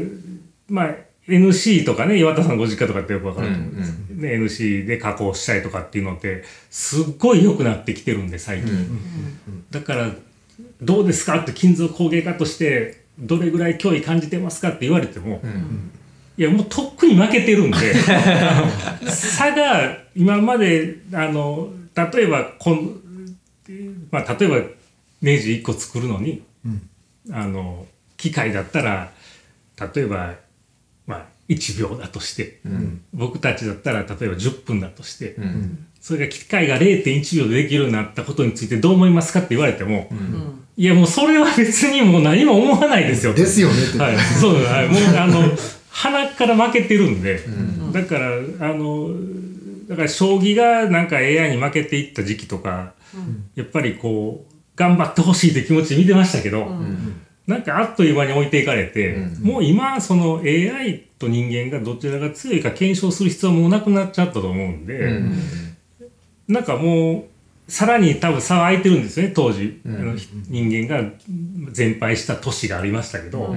[0.68, 0.94] まあ
[1.28, 3.92] NC とかね岩田さんご実家とかってよくわかると思うんです。
[4.08, 8.88] けど、ね NC で加工したりとかっていうのってすっごい良くなってきてるんで最近。
[9.70, 10.10] だから
[10.80, 15.40] どうですかって金属工芸家としてどれぐらい脅威感じてますかって言われても、
[16.36, 17.94] いやもうとっくに負けてるんで
[19.06, 23.00] 差が今まであの例えばこん、
[24.10, 24.66] まあ、例えば
[25.20, 26.42] ネジ1個作るのに、
[27.30, 29.12] あの機械だったら
[29.94, 30.34] 例えば、まあ、
[31.56, 32.60] 1秒だとして、
[33.12, 35.86] 僕たちだったら例えば10分だとして、うん。
[36.00, 40.10] それが機械が0.1秒でできるようになったことについてどう思いますかって言われても、
[40.76, 43.34] いやもうそれは別にもう何も思わないですよ。
[43.34, 43.74] ですよね。
[43.88, 45.56] って、はい、そうだ、はい、もうあの
[45.90, 47.40] 鼻から負けてるんで、
[47.92, 48.30] だから
[48.68, 49.10] あの
[49.88, 52.94] だから将棋がなんか AI に負けていった時期とか、
[53.54, 56.66] やっぱりこう頑張ってほしいって気持ちで見てましたけど、
[57.46, 65.32] なんかあっという間に置いていかれて、もう今その AI と人間がどちらが強いか検証する必要はもうなくなっちゃったと思うんで、うん。
[66.48, 67.26] なんかも
[67.68, 70.14] うさらに多分差は空いてるんですよね当時、あの
[70.48, 71.10] 人間が
[71.70, 73.56] 全敗した年がありましたけど、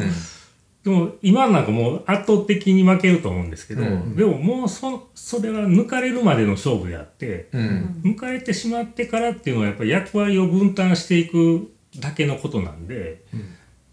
[0.83, 4.15] でも今なんかもう圧倒的に負けると思うんですけど、うん。
[4.15, 8.01] でももうそそれは抜かれるまでの勝負であって、うん。
[8.03, 13.23] 抜かれてしまってからっていうのはやっぱり役割を分担していくだけのことなんで、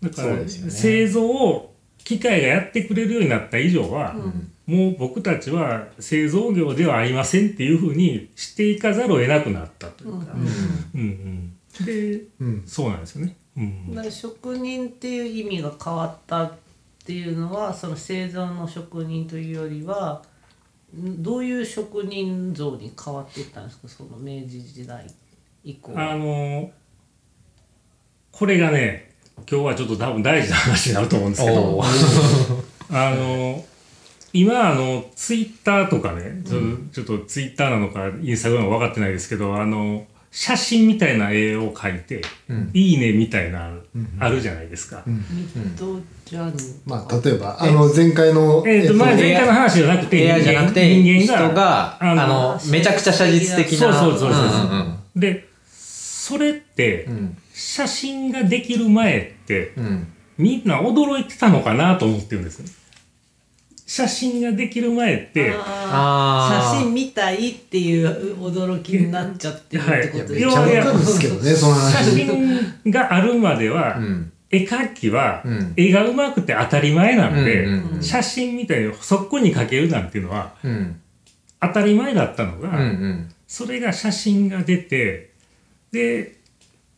[0.03, 0.71] だからそうですよね。
[0.71, 4.15] 製造を機械がやってくれるようになった以上は、
[4.67, 10.35] もう僕たちは製造業ではありませんっていうふうにしていかざるを得なくなったというか、
[10.95, 11.01] うん。
[11.01, 12.63] うんで、うん。
[12.67, 13.37] そうなんですよね。
[13.57, 13.95] うん。
[13.95, 16.53] だから職人っていう意味が変わったっ
[17.05, 20.23] ていうのはその製造の職人というよりは
[20.97, 23.89] んどういう職人像に変わっていったんですか？
[23.89, 25.07] その明治時代
[25.65, 25.93] 以降。
[25.97, 26.71] あの
[28.33, 29.12] これがね
[29.51, 31.83] 今日はちょっと多分大事な話になると思うんですけど。
[32.95, 33.65] あの
[34.35, 42.71] 今あのツイッターとかねちょ,、ちょっとツイッターなのかインスタグラムか分かってないですけどあの写真みたいな絵を描いて「うん。
[42.73, 43.71] いいね」みたいな
[44.19, 45.03] あるじゃないですか。
[45.07, 54.45] ミッドジャーニーまあ例えばあの前回のえーとまあ、前回の話じゃなくて AI じゃなくて人間人があのめちゃくちゃ写実的なそうそうそうそう
[55.15, 55.21] うん。
[55.21, 60.07] でそれって、うん写真ができる前ってうん。
[60.39, 62.73] みんな驚いてたのかなと思ってるんですよね。
[63.87, 72.27] 写真ができる前って写真見たいっていう驚きになっちゃってるってことめでっちゃわかるんですけどねその写話
[72.85, 74.33] 真があるまでは、うん。
[74.51, 75.75] 絵描きはうん。
[75.77, 77.69] 絵が上手くて当たり前なんで、
[78.01, 81.01] 写真みたいにそこに描けるなんていうのはうん。
[81.61, 82.79] 当たり前だったのが、
[83.47, 85.33] それが写真が出て
[85.93, 86.42] で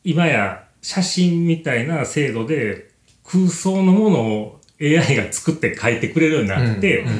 [0.04, 2.90] 今や写真みたいな制度で
[3.24, 7.08] 空想のものを AI が作って描いてくれるようになって、うん。
[7.08, 7.14] うん。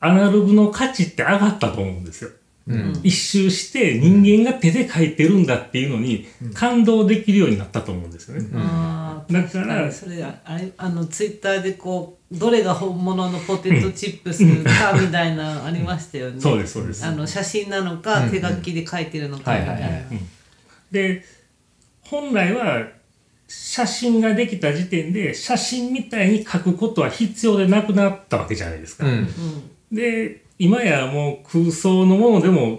[0.00, 2.30] アナログの価値って上がったと思うんですよ。
[2.68, 3.00] うん。
[3.02, 8.48] 一周して人間が手で描いてるんだっていうのに感動できるようになったと思うんですよね。
[9.28, 16.40] だからそれああれあのツイッターでこうどれが本物のポテトチップスかみたいなのありましたよね。
[16.40, 17.04] そうですそうです。
[17.04, 19.98] あの写真なのか、手書きで書いてるのかみたいな。
[20.90, 21.24] で
[22.10, 22.88] 本来は
[23.48, 29.06] 写真ができた時点で写真みたいに描くことは必要でなくなったわけじゃないですか。
[29.06, 29.28] うん。
[29.92, 32.78] で今やもう空想のものでも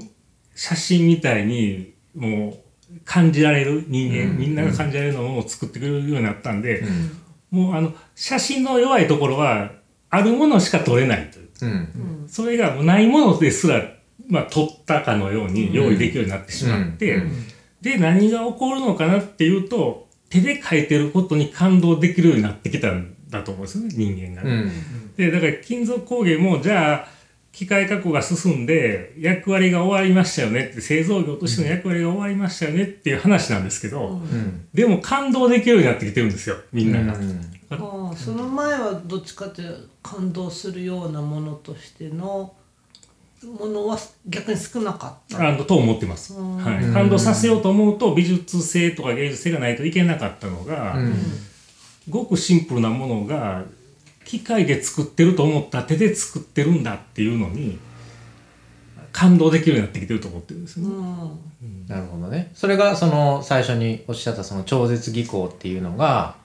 [0.56, 4.38] 写真みたいにもう感じられる人間、うん。
[4.40, 7.18] みんなが感じられるのを作ってくれるようになったんで、うん。
[7.52, 9.72] もうあの写真の弱いところは
[10.10, 11.50] あるものしか撮れないという。
[11.62, 12.26] うん。
[12.28, 13.82] それがもうないものですら、
[14.28, 17.32] まあ、撮ったかのように用意できるようになってしまって、うん
[17.82, 24.52] で何が起こるのかなっていうと手で描いてることに感動できるようになってきたんだと思うんですよね人間がね。
[24.52, 24.72] うん
[25.18, 27.08] でだから金属工芸もじゃあ
[27.52, 37.14] 機械加工が進んで役割が終わりましたよねって製造業としての役割が終わりましたよねっていう話なんですけど、うんでも感動できるようになってきてるんですよみんなが。
[37.70, 42.54] あーその前はどっちかっていうと感動するようなものとしての
[43.46, 43.98] ものは
[44.28, 45.48] 逆に少なかった。
[45.48, 51.14] あのと思ってます、はい、感動させようと思うと美術性とか芸術性がないといけなかったのが、うん。
[52.10, 53.66] ごくシンプルなものが
[54.24, 57.78] 機械で作ってると思ったら手で作ってるんだっていうのに
[59.12, 60.96] 感動できるようになってきてると思ってるんですよね。
[61.62, 61.86] うん。
[61.88, 62.52] なるほどね。
[62.56, 66.36] それがその最初におっしゃったその超絶技巧っていうのが、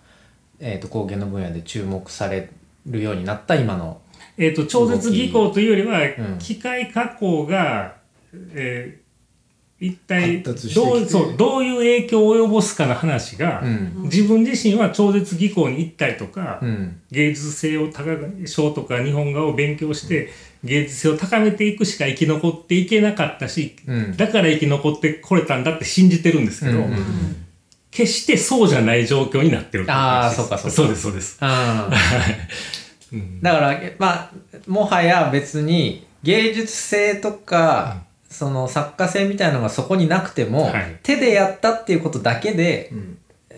[0.60, 2.50] えー、と工芸の分野で注目され
[2.86, 4.00] るようになった今の
[4.38, 7.96] えー、と超絶技巧というよりは、うん機械加工が、
[8.54, 9.02] えー
[9.82, 10.56] 一体どう
[11.04, 14.02] そうどういう影響を及ぼすかの話が、うん。
[14.04, 17.00] 自分自身は超絶技巧に行ったりとか、うん。
[17.10, 20.30] 芸術性を高く書とか日本画を勉強して
[20.62, 24.16] 芸術性を高めていくしか生き残っていけなかったし、うん。
[24.16, 26.84] だから生き残ってこれたんだって信じてるんですけど、うん。
[26.84, 27.36] うん
[27.92, 30.36] 決してそうじゃない状況になってるあー話です。
[30.36, 30.76] そうかそうか。
[30.76, 31.38] そうですそうです。
[33.42, 34.30] だからまあ
[34.66, 40.98] もはや別に芸術性とか、その作家性みたいなのがそこになくても、はい。
[41.02, 42.92] 手でやったっていうことだけで、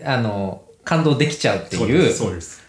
[0.03, 2.17] あの感動できちゃうっていうそうです。
[2.17, 2.65] そうです。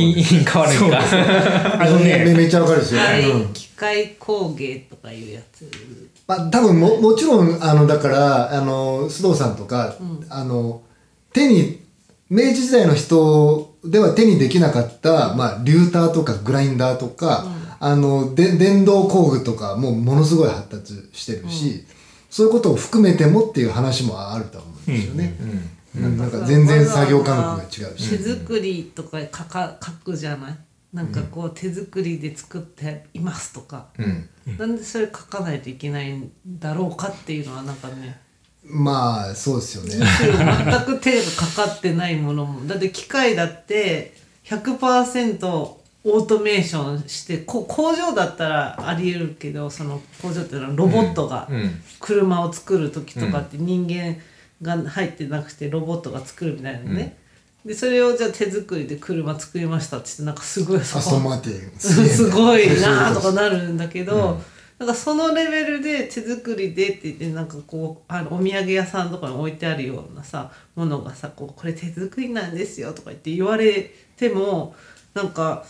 [0.00, 0.60] いいいいんか。
[0.60, 1.00] 悪いんか。
[1.00, 3.52] あのねめめっちゃわかるですよ、はいうん。
[3.52, 5.70] 機械工芸とかいうやつ。
[6.26, 9.96] まあ、多分ももちろんあのだからあの須藤さんとか、
[10.28, 10.82] あの
[11.32, 11.79] 手に
[12.30, 17.46] 明治時代の人では手にできなかった、まあ、リューターとかグラインダーとか、
[17.80, 21.84] あので電動工具とかもものすごい発達してるし、
[22.30, 25.36] そういうことを含めてもっていう話もあると思うんですよね。
[25.96, 26.18] うん。
[26.18, 28.10] なんか全然作業感覚が違うし。
[28.10, 30.56] 手作りとか書か書くじゃない？
[30.92, 34.28] なんかこう手作りで作っていますとか、うん。
[34.56, 38.20] なんでそれ書かないといけないんだろうかっていうのはなんかね
[38.70, 40.06] まあそうですよね。
[40.24, 42.66] 全く手がかかってないものも。
[42.66, 54.16] だって機械だって100%オートメーションしてこ工場だったらありえるけどその工場っていうのはロボットがうん車を作る時とかって人間
[54.62, 57.16] が入ってなくてロボットが作るみたいなね、
[57.64, 64.40] でそれをじゃあ手作りで車作りましたって言ってなんかすごいアストンマーティンすごいなーとかなるんだけど、
[64.80, 74.74] なんかそのレベルで手作りでって言ってなんかこうあのお土産屋さんとかに置いてあるようなさものがさこうこれ手作りなんですよとか言って言われても
[75.12, 75.64] なんか。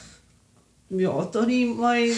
[0.93, 2.15] いや当たり前 で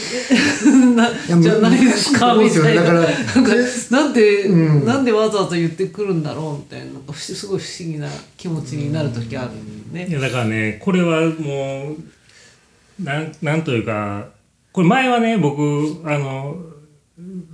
[0.96, 3.52] なやじゃないですかみたいなだからなんか
[3.90, 10.08] なんで、うんなんでわざわざ言ってくるんだろうみたいななんかすごい不思議な気持ちになる時あるんでね。
[10.08, 11.96] いやだからねこれはも
[12.98, 14.28] うなんなんというか
[14.72, 16.71] これ前はね僕あの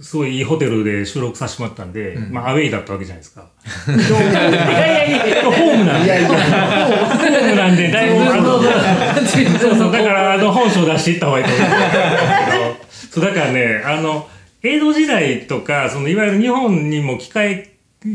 [0.01, 3.49] すごいいいホテルで収録させてもらったんで、まあアウェイだったわけじゃないですか。
[3.89, 6.19] いやいやいやホームなんで。
[6.27, 8.63] ホームなんでだいぶあの
[9.59, 11.77] そうそうだからあの本性出していった方がいいと思うんで
[12.91, 13.21] すけど。
[13.21, 14.29] そうだからねあの
[14.63, 17.71] 江戸時代とかそのいわゆる日本にも機械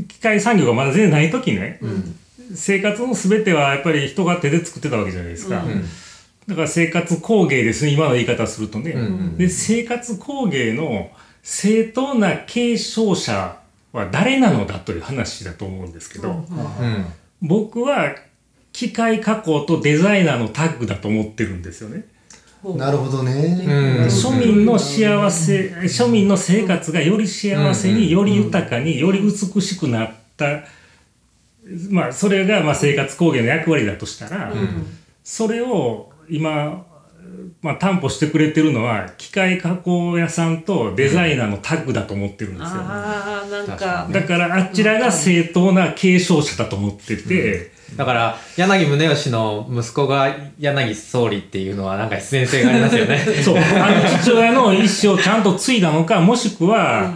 [0.07, 1.79] 機械産業がまだ全然ない時ね、
[2.55, 5.65] 生活の全てはやっぱり人が手で作ってたわけじゃないですか。
[6.47, 9.37] だから生活工芸ですね今の言い方するとね、うんうん。
[9.37, 11.09] で生活工芸の
[11.43, 13.57] 正当な継承者
[13.91, 17.05] は誰なのだという話だと思うんですけど、うん
[17.45, 18.15] 僕は
[18.71, 22.05] 機械加工とデザイナーのタッグだと思ってるんですよね。
[22.63, 23.61] なるほどね。
[23.65, 24.05] うん。
[24.05, 30.63] 庶民の幸せ庶民の生活がより幸せにより豊かにより美しくなった。
[31.89, 34.53] まあそれがまあ生活工芸の役割だとしたら、
[35.23, 36.85] それを今、
[37.61, 42.81] まあ、担保してくれてるのは機械加工屋さんとデザイナーのタッグだと思ってるんですよ。
[42.81, 53.17] ああなん確かだからあちらが正当な継承者だと思ってて、だから柳宗悦の息子が柳総理っていうのはなんか必然性がありますよね。
[53.43, 53.57] そう。
[53.57, 57.13] あの父親の意思をちゃんと継いだのか、もしくは、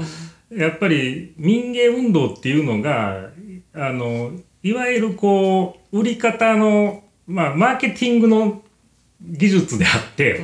[0.55, 3.29] やっぱり民芸運動っていうのが、
[3.73, 4.31] あの、
[4.63, 8.61] いわゆるこう、売り方の、まあ、マーケティングの
[9.21, 10.41] 技術であって、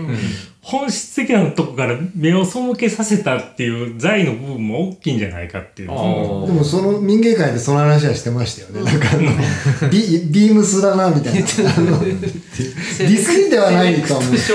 [0.61, 5.89] 本質的なとこから目を背けさせたっていう財の部分も大きいんじゃないかっていう。
[5.89, 8.81] でもその民芸会でその話はしてましたよね。
[8.89, 11.39] なんかあの、ビビームスだなみたいな。
[11.39, 14.37] あ のディスりではないと思う。
[14.37, 14.53] セ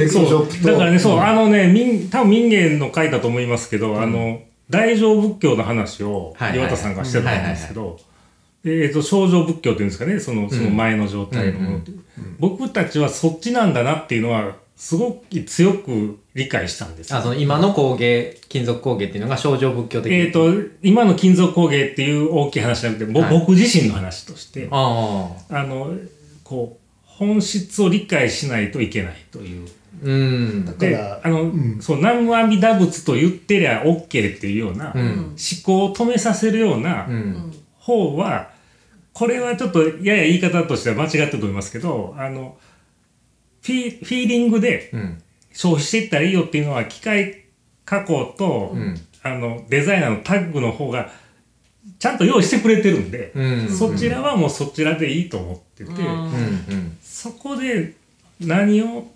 [0.00, 0.72] レクトショそうップと。
[0.72, 8.00] だからね、そう、あのね、民、多分民芸の会だと思いますけど、あの、大乗仏教の話をはいはい岩田さんがしてたと思うんですけど、
[8.64, 11.78] えっと、小乗仏教っていうんですかね、その、その前の状態のもの。
[11.78, 11.90] って、
[12.38, 17.10] 僕たちはそっちなんだなっていうのは、すごく強く理解したんです。
[17.10, 20.50] よあその今の工芸金属工芸っていうのが象徴仏教的えっ、と、
[20.82, 23.38] 今の金属工芸っていう大きい話じゃなくて、ぼはい。
[23.38, 24.74] 僕自身の話として、あ
[25.50, 25.94] の、
[26.42, 29.68] こう、本質を理解しないといけないという。
[30.02, 30.64] うん。
[30.64, 31.78] だかでら、あの、ん。
[31.80, 35.02] そう、南無阿弥陀仏と言ってりゃ OK っていうような、うん。
[35.02, 37.52] 思考を止めさせるようなうん。
[37.78, 38.51] 方は、
[39.12, 42.56] これはちょっとやや言い方としては間違ってると思いますけど、あの、
[43.62, 45.22] フィフィーリングでうん。
[45.54, 47.44] 消費していったらいいよっていうのは、機械
[47.84, 48.98] 加工と、うん。
[49.22, 51.10] あの、デザイナーのタッグの方が、
[51.98, 53.68] ちゃんと用意してくれてるんで、うん。
[53.68, 55.98] そちらはもうそちらでいいと思ってて、うん。
[55.98, 56.36] うんう
[56.74, 57.94] んそこで
[58.40, 59.12] 何を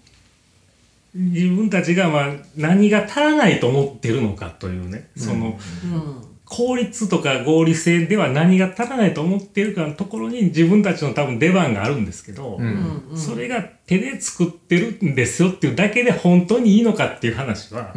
[1.12, 13.02] 自分たちがまあ何が足らないと思ってるのかというね、そのうん効率とか合理性では何が足らないと思っているかのところに自分たちの多分出番があるんですけど、うん。
[13.10, 17.94] うんそれが手で作ってるんですよっていうだけで本当にいいのかっていう話は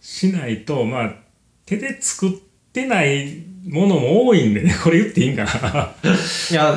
[0.00, 1.14] しないと、まあ
[1.64, 2.32] 手で作っ
[2.72, 6.10] てないものも多いんでね これ言っていいんかな。
[6.50, 6.72] いや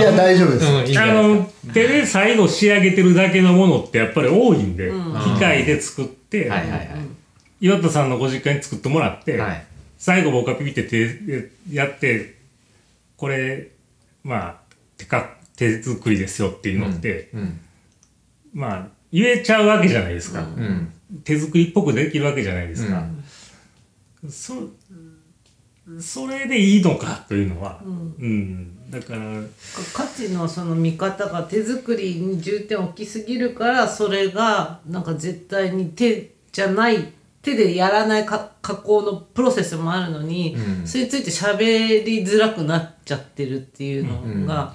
[0.00, 0.66] いや、大丈夫です。
[0.66, 5.34] うんいいあの手で最後仕上げてるだけのものってやっぱり多いんで、うん。
[5.34, 6.88] 機械で作って、かはいはいはい。
[7.62, 9.64] 岩田さんのご実家に作ってもらって、はい
[10.04, 12.34] 最後僕がピピって手やって
[13.16, 13.70] これ
[14.22, 14.56] まあ
[14.98, 17.60] 手か手作りですよっていうのって、うん。
[18.52, 20.92] まあ言えちゃうわけじゃないですか、うん。
[21.24, 23.24] 手作りっぽくできるわけじゃないですか、うん
[24.30, 24.54] そ
[25.98, 28.14] それでいいのかというのは、うん。
[28.18, 29.20] うん、だから
[29.94, 37.10] 価値のその見方が手作りに重点を置きすぎるからそれがなんか絶対に手じゃない
[37.44, 40.86] 手でやらないか加工のプロセスもあるのに、うん。
[40.86, 44.74] それについて喋りづらくなっちゃってるっていうのが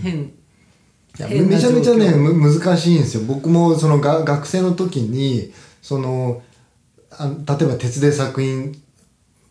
[0.00, 0.32] 変、
[1.18, 3.24] めちゃめちゃね難しいんですよ。
[3.26, 6.42] 僕もそのが学生の時にその
[7.10, 8.80] あ例えば鉄で作品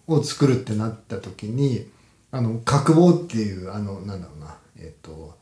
[0.07, 1.87] を作るってなった時に
[2.31, 5.37] あの角棒っていうあのなんだろうなえっ、と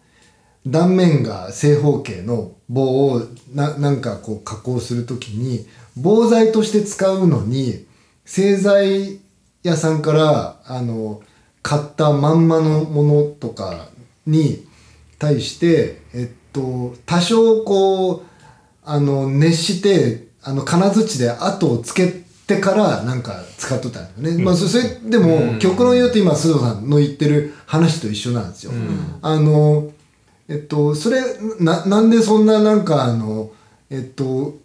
[0.67, 3.21] 断面が正方形の棒を
[3.53, 5.65] ななんかこう加工する時に
[5.97, 7.85] 棒材として使うのに
[8.25, 9.19] 製材
[9.63, 11.21] 屋さんからあの
[11.61, 13.89] 買ったまんまのものとか
[14.25, 14.65] に
[15.19, 18.23] 対して、えっと、多少こう
[18.83, 24.43] あの熱してあの金槌で跡をつけてからなんか使っとったんですよね。
[24.43, 28.71] まあそそれでも、うん極論言うと今須藤さんの言ってる話と一緒なんですよ。
[29.21, 29.91] あの
[30.49, 31.21] えっとそれ
[31.59, 33.51] ななんでそんななんかあの
[33.91, 34.57] えっと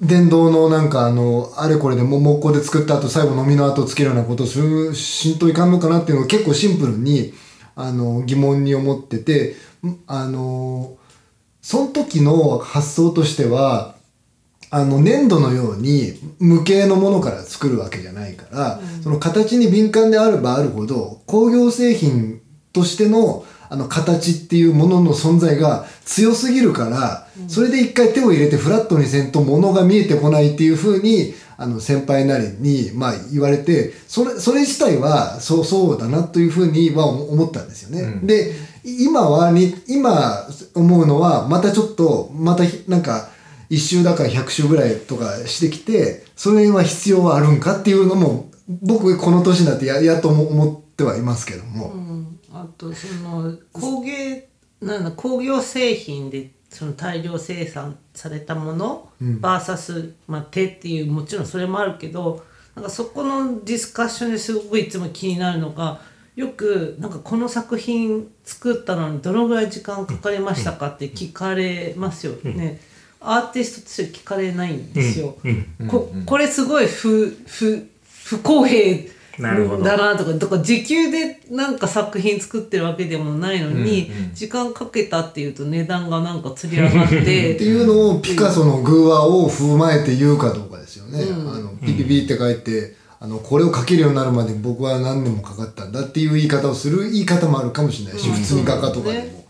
[0.00, 7.32] 電動のなんかあのあれこれでも木工で作った後最後飲みの後つけるようなことをするしんといかんのかなっていうのを結構シンプルに
[7.74, 10.96] あの疑問に思っててんあの
[11.62, 13.94] その時の発想としては
[14.70, 22.40] あの粘土のように無形のものから作るわけじゃないから、その形に敏感であればあるほど工業製品
[22.72, 38.02] としてのあの形っていうものの存在が強すぎるから、それで一回手を入れてフラットにせんと物が見えてこないっていう風にあの先輩なりに、まあ、言われてそれそれ自体はそうそうだなというふうには思ったんですよね。
[38.02, 38.52] うんで
[38.84, 43.30] 今はに今思うのはまたちょっとまたなんか
[43.70, 48.50] 1周だから100周ぐらいとかしてきてそれは必要はあるんかっていうのも
[48.82, 51.92] 僕この年になってややっと思思ってはいますけども。
[51.92, 54.48] うん、あとその工芸
[54.80, 62.44] なんだ工業製品でその大量生産されたもの、バーサス、まあ、手っていうもちろんそれもあるけど
[62.74, 66.00] なんかそこのディスカッションですごくいつも気になるのが
[66.36, 72.80] よくなんかこの作品作ったのにどのぐらい時間かかりましたかって聞かれますよね。
[73.20, 75.36] アーティストとして聞かれないんですよ。
[75.88, 77.88] ここれすごい不不
[78.24, 79.08] 不公平
[79.38, 79.82] なるほど。
[79.82, 91.24] だなとかとか時給でなんか作品作ってるわけでもないのに、時間かけたっていうと値段がなんかつり上がっ ってていうのをピカソの偶話を踏まえて言うかどうかですよね。
[91.30, 99.44] あのピピピって書いて、あのこれを書けるようになるまで僕は何年もかかったんだっていう言い方をする言い方もあるかもしれないし、普通に画家とかでも。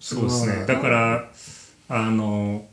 [0.00, 0.64] そうですね。
[0.66, 1.30] だから
[1.88, 2.64] あの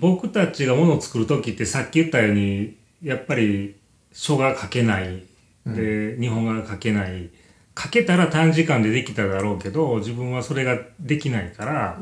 [0.00, 3.76] 僕たちがものを作る時ってさっき言ったようにやっぱり
[4.12, 5.22] 書が書けない。
[5.66, 7.30] で、日本語が書けない。
[7.78, 11.98] 書けたら短時間でできただろうけど自分はそれができないから、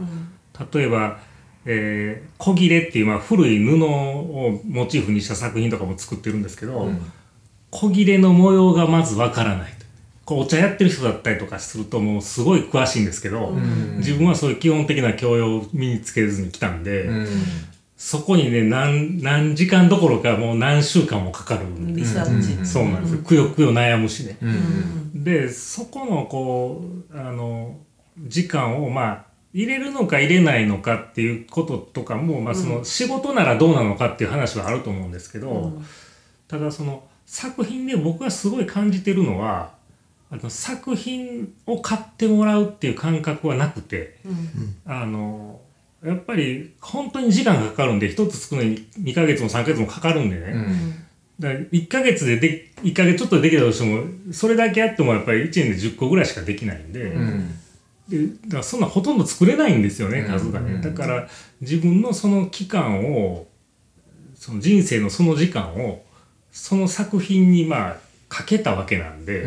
[0.72, 1.20] 例えば、
[1.64, 6.90] えー小切れっていう、まあ、古い布をモチーフにした作品とかも作ってるんですけど、
[7.70, 9.78] 小切れの模様がまずわからないと。
[10.24, 13.50] こうお茶やってる人だったりとかするともうすごい詳しいんですけど、
[13.96, 17.08] 自分はそういう基本的な教養を身につけずに来たんで、
[17.98, 23.22] そこにね何何時間どころかもう何週間もかかるんでリサーチ、そうなんですよ。
[23.22, 24.38] くよくよ悩むしね。
[25.12, 26.80] でそこのこ
[27.12, 27.76] うあの
[28.16, 35.72] 時間をまあ入れるのか入れないのかっていうこととかも、まあ、その仕事ならどうなのかっていう話はあると思うんですけど、
[36.46, 39.72] ただその作品で僕がすごい感じてるのは
[40.30, 44.18] あの作品を買ってもらうっていう感覚はなくて、
[44.86, 45.60] あの
[46.04, 50.54] やっぱり本当に時間がかかるんで一つ作るのに2ヶ月も3ヶ月もかかるんでね、
[51.40, 57.14] だから1ヶ月でで1ヶ月ちょっとできたとしてもそれだけやってもやっぱり1年で10個ぐらいしかできないんで,、
[58.08, 61.28] でだからそんなほとんど作れないんですよね数がね、だから
[61.60, 63.48] 自分のその期間を
[64.36, 66.04] その人生のその時間を
[66.52, 67.96] その作品にまあ
[68.28, 69.46] かけたわけなんで、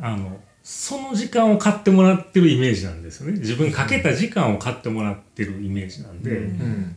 [0.00, 3.38] あのその時間を買ってもらってるイメージなんですよね。
[3.38, 6.48] 自分かけた時間を買ってもらってるイメージなんで、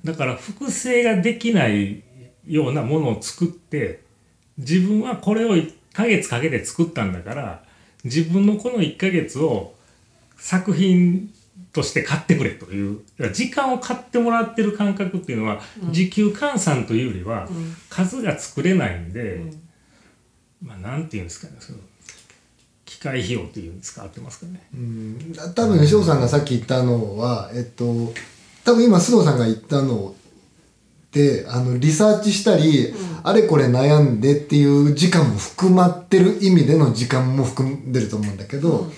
[0.03, 2.03] だから複製ができない
[2.47, 4.01] ようなものを作って
[4.57, 7.63] 自分はこれを1ヶ月かけて作ったんだから
[8.03, 9.73] 自分のこの1ヶ月を
[10.37, 11.33] 作品
[11.73, 13.01] として買ってくれという
[13.33, 15.59] 時間を買ってもらってる感覚っていうのは、
[15.91, 17.49] 時給換算というよりは、
[17.89, 19.41] 数が作れないんで、
[20.61, 21.79] まあなんていうんですかねその
[23.05, 24.67] 機械費用っていうんですか合ってますかね。
[24.73, 27.85] うん多分翔さんがさっき言ったのは、えっと、
[28.63, 38.91] 多分今須藤さんが言ったのってあのリサーチしたり、あれこれ悩んでっていう時間も含まってる意味での時間も含んでると思うんだけど、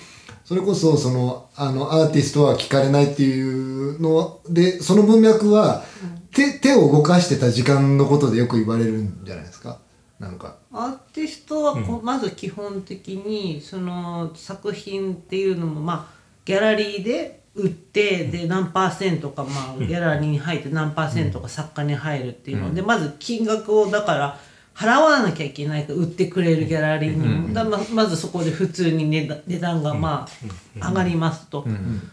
[0.46, 5.84] それこそそのあのアーティストは聞かれないっていうのでその文脈は、
[6.32, 9.78] 手手を動かしてた時間のことでよく言われるんじゃないですか
[10.18, 10.56] なんか。
[10.72, 24.38] アーティストはこうまず基本的にその作品っていうのもまあギャラリーで売ってで何パーセントかまあギャラリーに入って何パーセントか作家に入るっていうのでまず金額をだから
[24.74, 27.52] 払わなきゃいけないから売ってくれるギャラリーにも。
[27.52, 30.28] だままずそこで普通に値段値段がま
[30.80, 31.66] あ上がりますと。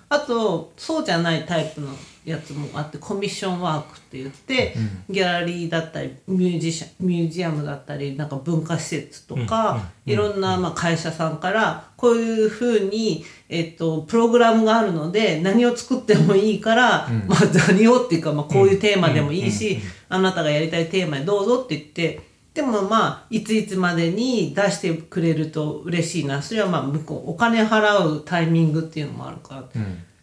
[0.10, 1.90] あとそうじゃないタイプの
[2.26, 4.76] やつもあってコミッションワークって言って、
[5.10, 22.36] ギャラリーだったりミュージシャンミュージアムだったりなんか文化施設とか、いろんなまあ会社さんからこういうふうに、えっと、プログラムがあるので何を作ってもいいから、まあ何をっていうか、まあ、こういうテーマでもいいし、あなたがやりたいテーマでどうぞって言って。
[22.56, 29.64] でもまあいついつまでに出してくれると嬉しいなそれはまあ向こうお金払うタイミングっていうのもあるから、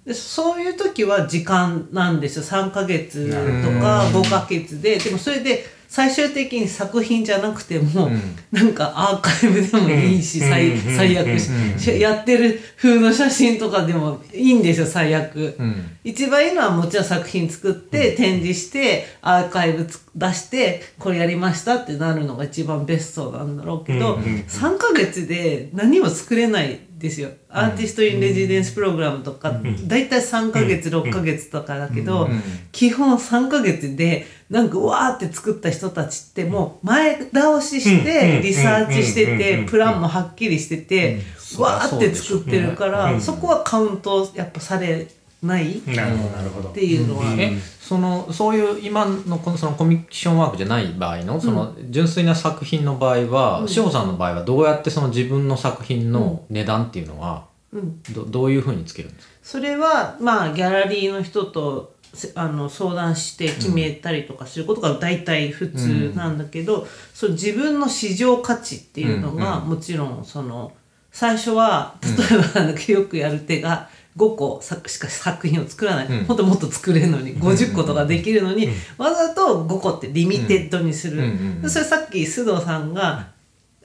[0.07, 2.43] でそういう時は時間なんですよ。
[2.43, 3.31] 3ヶ月
[3.63, 4.99] とか5ヶ月で。
[4.99, 8.11] でもそれで最終的に作品じゃなくても、
[8.51, 14.87] なんかアーカイブでもいいし、最最悪し、やってる風の写真とかでもいいんですよ。
[14.87, 15.55] 最悪、
[16.03, 24.23] 一番いいのはもちろん作品作って展示してアーカイブつ出してこれやりましたってなるのが一番ベストなんだろうけど、うん。
[24.23, 24.29] うん。
[24.31, 24.39] うん。
[24.49, 27.31] 3ヶ月で何も作れないですよ。
[27.49, 32.29] アーティスト・イン・レジデンス・プログラムとか、だいたい3ヶ月、6ヶ月とかだけど、
[32.71, 38.05] 基本3ヶ月でなんかうわーって作った人たちってもう前倒ししうん。
[38.05, 39.33] てリサーチしてうん。
[39.33, 39.39] うん。
[39.39, 41.21] てプランもはっきりしてて
[41.59, 43.21] わーって作ってるからうん。
[43.21, 45.09] そこはカウントやっぱされ
[45.43, 46.69] ないなるほどなるほど。
[46.69, 59.35] っていうのは、えそのそういう今のこのそのコミッションワークじゃない場合のその純粋な作品の場合は志保、さんの場合はどうやってその自分の作品の値段っていうのはうん、どどういうふうにつけるんですか？
[59.43, 70.25] それはまあギャラリーの人とせあの相談して決めたりとかすることが大体普通なんだけど、そう自分の市場価値っていうのが、もちろん。
[70.25, 70.73] その
[71.11, 76.25] 最初は例えばよくやる手が5個作しか作品を作らない、うん。
[76.25, 81.23] ほんともっと作れるのに50個とかできるのに、わざと5個ってリミテッドにする、
[81.69, 83.29] それさっき須藤さんが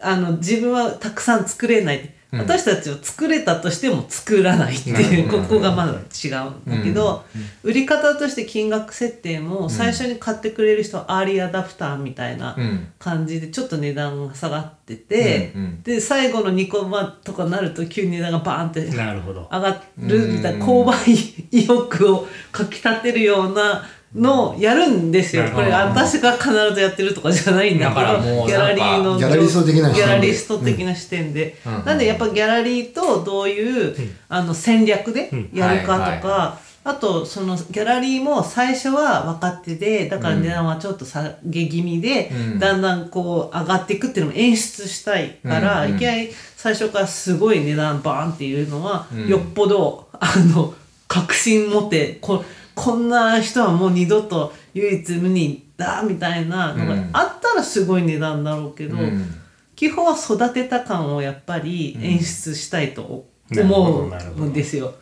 [0.01, 7.23] あの自分はたくさん作れないって、私たちは作れたとしても作らないっていう、ここがまだ違うんだけど、
[7.63, 12.87] 売り方として金額設定も最初に買ってくれる人はアーリーアダプターみたいなうん。
[12.97, 15.83] 感じでちょっっと値段が下がってて、うんうん。
[15.83, 19.47] で最後の2個まとかなると急に値段がバーンってなるほど。
[19.51, 21.13] 上がるみたいな購買
[21.51, 23.83] 意欲をかきたてるような
[24.15, 25.49] のをやるんですよ。
[25.53, 29.95] これ私が必ずやってるとかじゃないんだからもうどギャラリーのギャラリスト的な視点で。
[29.95, 31.85] ギャラリスト的な視点で、うん。
[31.85, 31.97] なん。
[31.97, 33.95] でやっぱギャラリーとどういう、
[34.29, 42.59] あの戦略でやるかとか、あとそのギャラリーも最初は若手でだから値段はちょっと下げ気味で、うん。
[42.59, 49.27] だんだんこう上がっていくっていうのも演出したいから、いきなり最初からすごい値段バーンっていうのは、うん。
[49.27, 50.73] よっぽどあの
[51.09, 52.43] 確信持ってこ
[52.77, 59.35] こんな人はもう二度と唯一無二だみたいなのがうんあったらすごい値段だろうけど、うん。
[59.75, 64.93] 基本は育てた感をやっぱり演出したいと思うんですよ。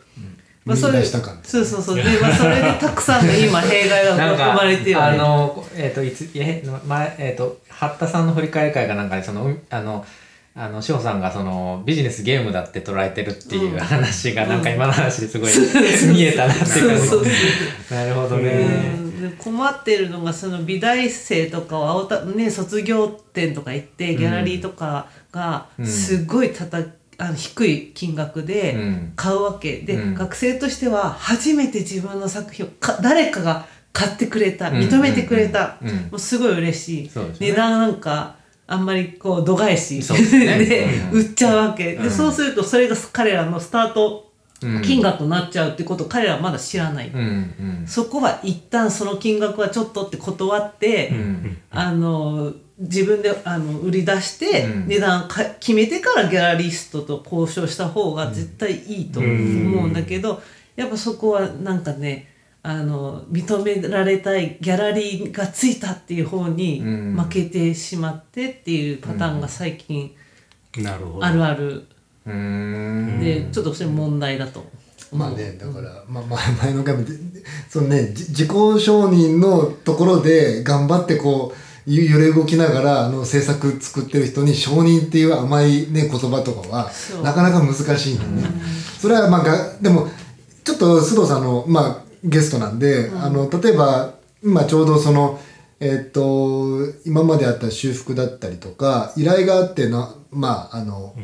[0.66, 1.96] 見出した感そうそうそう。
[1.96, 5.18] で、まあ、それでたくさんの今弊害が生まれてるよあね。
[5.18, 10.04] のえっ、といつえ前えっ、と八田さんの振り返り会がなんかねそのうあの
[10.58, 13.78] あの志保さんがそのビジネスゲームだって捉えてるっていううん。
[13.78, 15.50] 話がなんか今の話ですごい
[16.14, 17.24] 見えたなっていう感
[17.88, 19.06] じなるほどね、
[19.38, 26.78] 困ってるのがその美大生とかは青た、ね、卒業展とか行ってギャラリーとかがうんすごいたた
[27.18, 29.12] あの低い金額でうん。
[29.16, 29.78] 買うわけ。
[29.78, 30.14] で、うん。
[30.14, 34.76] 学生としては初めて自分の作品をか誰かが買ってくれたうん。
[34.78, 35.88] 認めてくれた、うん。
[35.88, 35.96] うん。
[35.96, 37.34] もうすごい嬉しい、ね。
[37.40, 38.36] 値段なんか
[38.68, 40.00] あんまりこう度外視。
[40.00, 42.02] で 売っちゃうわけ、うん。
[42.02, 44.26] でそうするとそれが彼らのスタート
[44.62, 44.82] うん。
[44.82, 47.12] 金額になっちゃうってことを彼らはまだ知らない、
[47.86, 51.56] そこは一旦その金額はちょっとって断って、うん。
[51.70, 54.88] あの自分であの売り出して、うん。
[54.88, 60.42] 値段か決めてからギャラリストと交渉した方が絶対いいと思うんだけど、
[60.74, 62.35] やっぱそこはなんかね
[62.68, 67.16] あの認められたいギャラリーがついたっていう方にうん。
[67.16, 70.12] 負けてしまってっていうパターンが最近
[70.78, 71.24] なるほど。
[71.24, 71.86] あるある。
[72.24, 74.66] で、ちょっとそれ問題だと。
[75.12, 77.12] まあねだから、まあ、まあ前の回もで
[77.68, 86.90] そのねじ自己承認のところで頑張ってこうゆ揺れ動きながらあの制作作ってる人に承認っていう甘いね言葉とかは
[87.22, 88.42] なかなか難しいんだよね。
[88.98, 90.08] それはまあがでも
[90.64, 95.40] ちょっと須藤さんの、まあ、ゲストなんで、あの例えば今ちょうどその
[95.80, 101.14] えっと今まであった修復だったりとか依頼があってなまああの、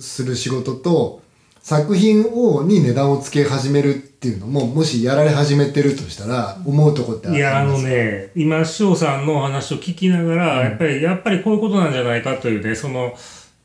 [0.00, 1.22] する仕事と
[1.60, 13.14] 作品をに値段をつけ始めるっていうのももしやられ始めてるとしたら思うとこってありいや、あのね、今、翔さんのお話を聞きながら、やっぱり、やっぱりこういうことなんじゃないかというね、その、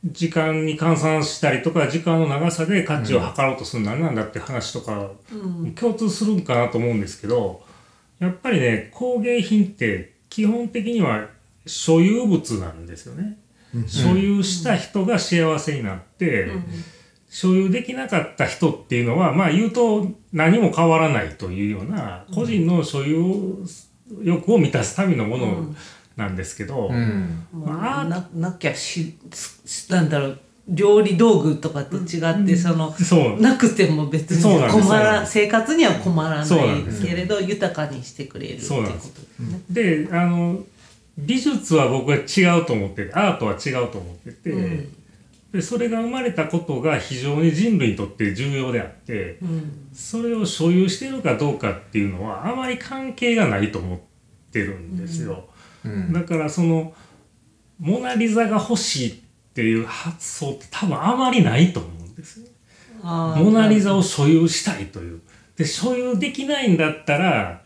[0.06, 5.12] 時間に換算したりとか、時間の長さで価値を測ろうとするのは何なんだって話とか、
[5.76, 7.64] 共通するんかなと思うんですけど、
[8.20, 11.28] やっぱりね、工芸品って基本的には
[11.66, 13.38] 所有物なんですよね。
[13.88, 16.50] 所有した人が幸せになって、
[17.30, 23.66] 所有できなかった人っていうのは、まあ言うと何も変わらないというような、個人の所有
[24.24, 25.76] 欲を満たすためのもの
[26.20, 27.48] なんですけど、うん。
[27.54, 29.18] まあななきゃし
[29.66, 33.42] しなんだろう料理道具とかと違って、そのそう。
[33.42, 39.62] なくても別に困ら生活には困らないけれど豊かにしてくれるっていうことですね。
[39.70, 40.60] で、あの、
[41.18, 44.96] 美術は僕は違うと思ってて、アートは違うと思ってて、うん。
[45.52, 49.90] でそれが生まれたことが非常に人類にとって重要であって、うん。
[49.94, 54.09] それを所有しているかどうかっていうのはあまり関係がないと思って
[54.58, 55.46] るんですよ。
[55.86, 56.94] うんだからその
[57.80, 59.14] モナ・リザが欲しいっ
[59.54, 62.48] ていう発想って多分あまりないと思うんですよ。
[63.04, 65.22] モナ・リザを所有したいという。
[65.56, 67.62] で所有できないんだったら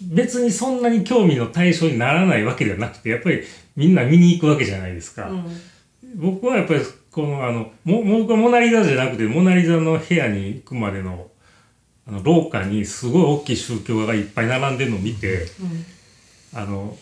[0.00, 3.42] 別にそんなに興味の対象にならないわけではなくてやっぱり
[3.76, 5.28] みんな見に行くわけじゃないですか。
[5.28, 5.44] うん
[6.14, 6.80] 僕はやっぱり
[7.10, 11.30] このあのも僕はモナ・リザじゃなくてモナ・リザの部屋に行くまでの
[12.06, 15.46] あの廊下にすごい大きい宗教画がいっぱい並んでるのを見て、
[16.54, 16.96] あの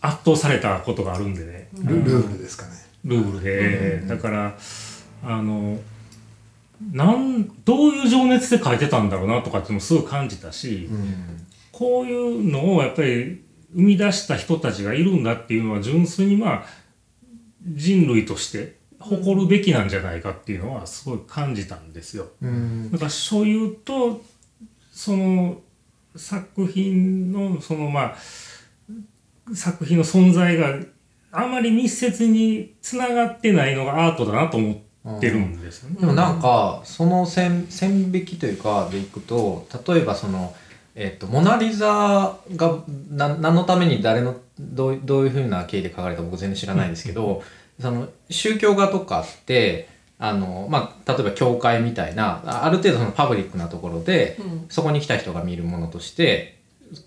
[0.00, 2.72] 圧倒されたことがあるんでね、ルルーブルですかね。
[3.04, 4.56] ルーブルで、だから
[5.24, 5.78] あの
[6.92, 10.88] なんどういう情熱で書いてたんだろうなとかっていうのもすごい感じたし、
[11.70, 16.64] こういうのをやっぱり生み出した人たちがいるんだっていうのは純粋にまあ
[17.64, 22.28] 人類として誇るべきなんじゃないかっていうのはすごい感じたんですよ。
[22.40, 24.22] うんだから所有と
[24.92, 25.60] その
[26.16, 28.16] 作品のそのまあ
[29.54, 30.78] 作品の存在が
[31.32, 34.82] あまり密接につながってないのがアートだなと思
[35.16, 35.96] ってるんですよね。
[36.00, 40.54] でもなんかその線線引きというかでいくと例えばその、
[40.94, 42.78] えっとモナ・リザが
[43.10, 47.42] な何のために誰のどうどういうふうな経緯で書かれたか僕全然知らないですけど、
[47.80, 56.58] その宗教画とかってあの、まあ、例えば教会みたいなあある程度そのパブリックなところで、うんそこに来た人が見るものとして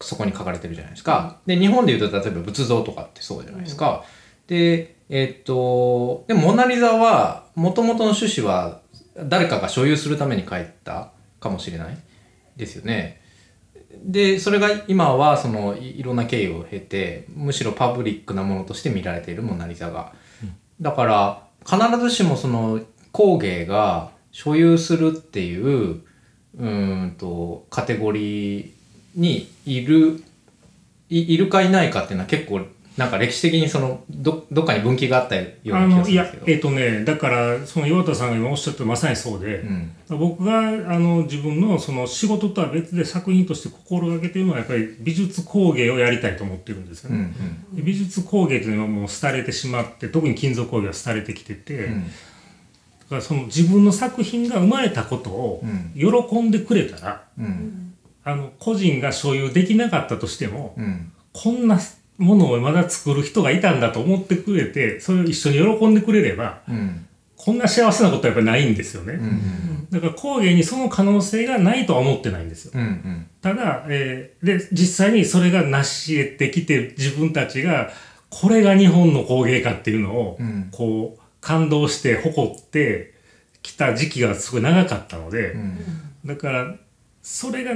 [0.01, 1.37] そこに書かれてるじゃないですか。
[1.45, 4.03] で日本でいうと例えば仏像とかってそうじゃないですか。
[4.47, 8.81] でえっとでもモナ・リザはもともとの趣旨は
[9.15, 11.97] 誰かが所有するために書いたかもしれない
[12.57, 13.21] ですよね。
[14.03, 20.13] でそれが今はそのいいろんな経緯を経てむしろパブリックなものとして見られているモナ・リザが。
[20.81, 26.01] だから必ずしもその工芸が所有するっていう
[26.57, 28.71] うーんとカテゴリー
[29.15, 30.23] にいる
[31.09, 32.61] いいるかいないかっていうのは結構
[32.97, 36.43] なんか歴史的にそのどどっかに分岐があったような気がするんですけど。
[36.47, 40.17] えっ、とねだからその岩田さんが今おっしゃったまさにそうで、うん。
[40.17, 40.63] 僕があ
[40.99, 47.33] の自分のその仕事とは別で作品として心がけているのはやっぱり美術工芸をやりたいと思ってるんですようんね。
[47.73, 52.05] で美術工芸というのはもう廃れてしまって特に金属工芸は廃れてきてて、うん
[53.05, 55.93] だからその自分の作品が生まれたことをうん。
[55.93, 57.93] 喜んでくれたら、うん。
[58.23, 61.11] あの個人が所有できなかったとしても、うん。
[61.31, 61.79] こんな
[62.17, 67.05] ものをまだ作る人がいたんだと思ってくれてそれを一緒に喜んでくれればうん。
[67.35, 69.13] こんな幸せなことはやっぱりないんですよね。
[69.13, 72.71] うんだから工芸にその可能性がないとは思ってないんですよ。
[72.73, 73.27] うんうん。
[73.41, 77.91] ただ、えーで実際にそれが成し得てきて自分たちが
[78.29, 80.69] これが日本の工芸かっていうのを、うん。
[80.71, 83.13] こう感動して誇って
[83.61, 85.77] きた時期がすごい長かったので、うん。
[86.25, 86.75] だから
[87.21, 87.73] それが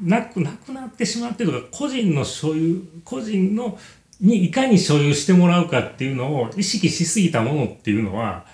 [0.00, 3.78] なくなくなってしまってるとか個人の所有個人の
[4.20, 8.46] にいかに所有してもらうかっていうのを意識しすぎたものっていうのは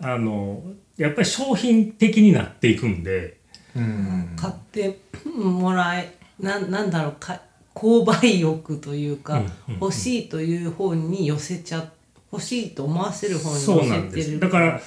[0.00, 0.62] あの
[0.96, 3.38] やっぱり商品的になっていくんで。
[3.76, 4.32] うん。
[4.36, 4.98] 買って
[5.36, 7.40] もらえなんなんだろうか
[7.74, 9.74] 購買欲というか、うんうんうん。
[9.80, 11.88] 欲しいという方に寄せちゃ
[12.32, 14.24] 欲しいと思わせる方にそう寄なんです。
[14.24, 14.80] せてるだから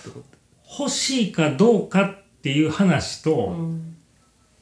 [0.79, 3.90] 欲しいかどうかっていう話と、うん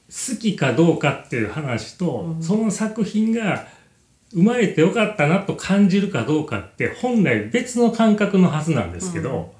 [0.09, 3.67] 好きかどうかっていう話と、その作品が
[4.31, 9.53] 生まれてよかったなと感じるかどうかって本来別の感覚のはずなんですけど、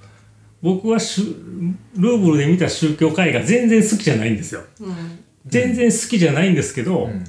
[0.62, 4.62] 僕はしゅルーブルで見た宗教絵画全然好きじゃないんですよ。
[4.82, 4.96] うん。
[5.46, 7.24] 全然好きじゃないんですけど、うん。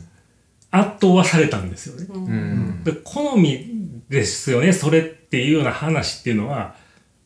[0.72, 2.06] 圧倒はされたんですよね。
[2.12, 2.84] うん。
[2.84, 6.74] で好みですよねそれっていうような話っていうのは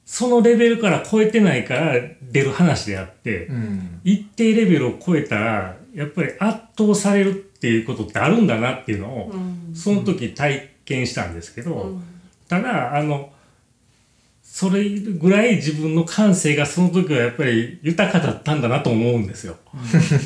[0.05, 4.01] そのレベルから超えてないから出る話であって、うん。
[4.05, 9.75] 一定レベルを超えたらやっぱり圧倒されるっていうことってあるんだなっていうのを、うん。
[9.75, 12.05] その時体験したんですけど、うん。
[12.49, 13.33] ただあの
[14.43, 19.57] それぐらい自分の感性がその時はやっぱり豊かだったんだなと思うんですよ。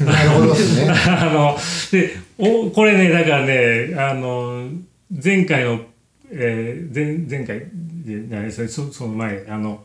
[0.05, 0.93] なるほどですね。
[0.93, 1.57] あの
[1.91, 4.69] でおこれねだからねあの
[5.11, 5.81] 前回の、
[6.31, 7.63] えー前前回
[8.05, 9.83] じゃないですねそその前あの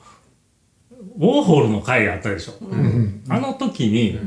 [1.17, 2.53] ウォーホルの会があったでしょ。
[2.61, 3.23] うん。
[3.29, 4.19] あの時に、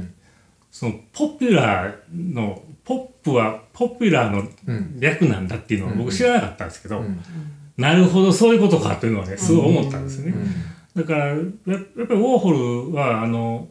[0.79, 5.01] そのポピュラーのポップはポピュラーのうん。
[5.01, 7.19] 略なんだっていうのは僕知らなかったんですけど、うん。
[7.79, 10.35] なるほどそういうことかというのはねすごい思ったんですね。
[10.95, 11.03] うん。
[11.03, 12.51] だからややっぱりウォーホ
[12.91, 13.69] ルはあの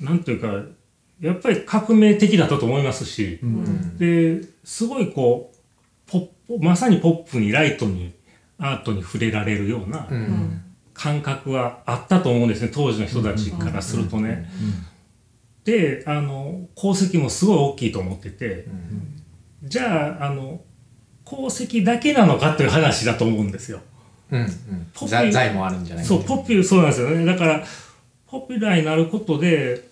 [0.00, 0.48] なんていうか
[1.20, 3.96] やっぱり革命的だったと思いますし、うん。
[3.96, 8.12] ですごいこうポップまさにポップにライトに
[8.58, 10.60] アートに触れられるようなうん。
[10.92, 14.50] 感覚はあったと思うんですね当時の人たちからするとね。
[15.66, 18.66] であの功績もすごい大きいと思ってて、
[19.64, 20.60] じゃああの
[21.26, 23.80] 功績だけなのかという話だと思うんですよ。
[24.30, 24.46] うんうん
[24.94, 27.24] ポピ財財もあるんじゃないそう、ポピュそうなんですよね。
[27.24, 27.64] だから、
[28.26, 29.88] ポピュラーになることで、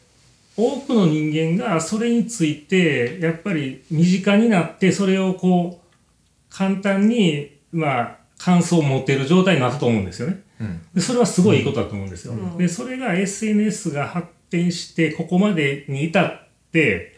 [0.57, 10.43] 多くの人間がそれについて、やっぱり身近になって、それをこう、簡単に、まあ、感想を持てる状態になったと思うんですよね。
[10.61, 12.35] うんでそれはすごいいいことだと思うんですよ。
[12.57, 17.17] で、それが SNS が発展して、ここまでに至って、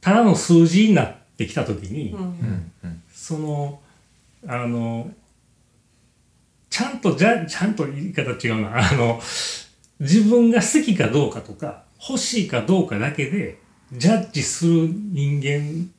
[0.00, 2.72] ただの数字になってきたときに、うん。
[3.12, 3.80] その、
[4.46, 5.10] あの、
[6.70, 8.78] ちゃんと、じゃ、ちゃんと言い方違うな。
[8.78, 9.20] あの、
[9.98, 13.58] 自分が好きかどうかとか、欲しいかどうかだけで、
[13.92, 15.90] ジャッジする人間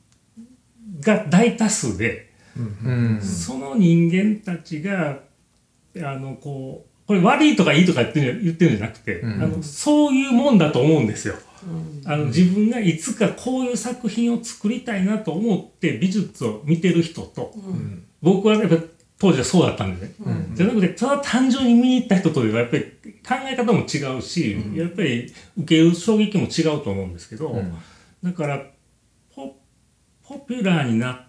[1.00, 2.32] が大多数で、
[2.84, 3.20] うん。
[3.22, 5.20] その人間たちが、
[5.98, 9.42] あの、こう、これ悪いとかいいとか言ってる言ってるんじゃなくて、うん。
[9.42, 11.34] あのそういうもんだと思うんですよ。
[11.62, 12.10] うん。
[12.10, 18.04] あの自分がいつかこういう作品を作りたいなと思って美術を見てる人と、うん。
[18.22, 18.76] 僕はやっぱ
[19.18, 20.14] 当時はそうだったんでね。
[20.24, 20.54] うん。
[20.54, 24.74] じゃなくて、ただ単純に見に行った人とはやっぱり考え方も違うし、うん。
[24.74, 27.74] やっぱり受ける衝撃も違うと思うんですけど、うん。
[28.24, 28.64] だから
[29.34, 29.54] ポ、
[30.26, 31.26] ポピュラーになっ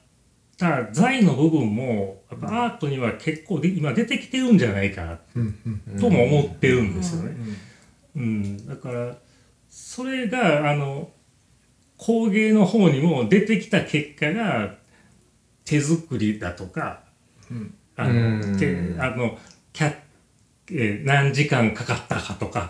[0.64, 6.00] た財の部分も、やっぱアートには結構で今出てきてるんじゃないかなうんうん。
[6.00, 7.36] とも思ってるんですよね。
[8.16, 9.18] うん、だから
[9.70, 11.10] それがあの
[11.98, 14.76] 工芸の方にも出てきた結果が
[15.66, 17.02] 手作りだとか、
[17.52, 17.74] うん。
[17.98, 18.54] あうん。
[18.54, 19.38] の手あの
[19.74, 19.96] キャ
[20.72, 22.70] えー何時間かかったかとか、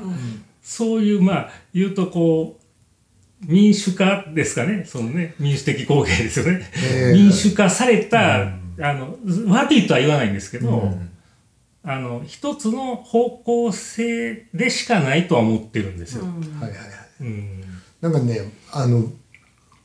[0.64, 2.63] そういうまあ言うとこう
[3.46, 4.86] 民主化ですかね。
[4.86, 9.18] そのね民主的工芸ですよね、えー民主化された、あの
[9.48, 11.10] 悪いとは言わないんですけど、うん。
[11.86, 16.24] あの一つの方向性でしかないとは思ってるんですよ。
[16.24, 16.80] はいはいはい。
[17.22, 17.64] うん。
[18.02, 19.12] なんかねあの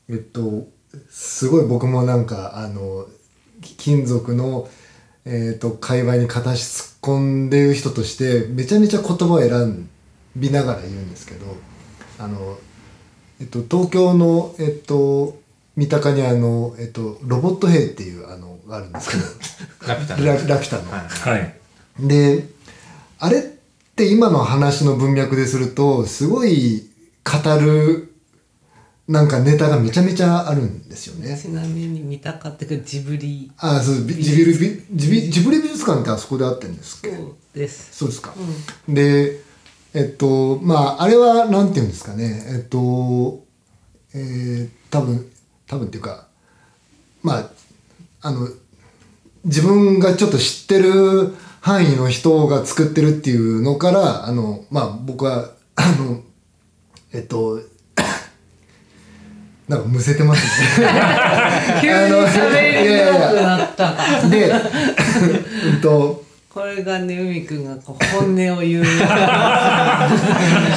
[0.08, 0.68] えっと
[1.08, 3.06] すごい僕もなんかあの
[3.60, 4.68] き金属の
[5.24, 9.88] えっと界隈に片足突っ込んでる人としてめちゃめちゃ言葉を選
[10.36, 11.56] びながら言うんですけど
[12.18, 12.58] あの
[13.40, 15.38] えっと東京のえっと
[15.76, 19.22] 三鷹にあのえっとロボット兵っていうあのがあるんですけど
[19.88, 20.90] ラピュタララピュタの。
[20.90, 21.54] はいはい。
[22.00, 22.48] で
[23.18, 23.42] あれっ
[23.96, 26.86] て今の話の文脈でするとすごい
[27.24, 28.12] 語る
[29.08, 31.36] なんかネタがめちゃめちゃあるんですよね。
[31.40, 37.16] ちなみに見たかったけどジブリあそうビジビルビジビジブリ美術館ってあそこであってんですっけ？
[37.16, 37.88] そうです。
[37.92, 38.34] そうですか。
[38.88, 39.40] で
[39.94, 43.44] えっとまああれはなんていうんですかねえっと
[44.14, 45.30] えー、多分
[45.66, 46.26] 多分っていうか
[47.22, 47.50] まあ
[48.20, 48.48] あの
[49.44, 56.22] 自分がちょっと知ってる範囲の人が作ってるっていうのからあのまあ僕はあの
[57.12, 57.60] えっと
[59.68, 60.86] なんかむせてますね。
[61.82, 61.94] 急に
[62.26, 64.28] 喋りづらくなった。
[64.28, 64.50] で、
[65.72, 66.24] うんと、
[66.58, 68.84] これがね海くんがこう本音を言う。
[68.84, 70.08] あ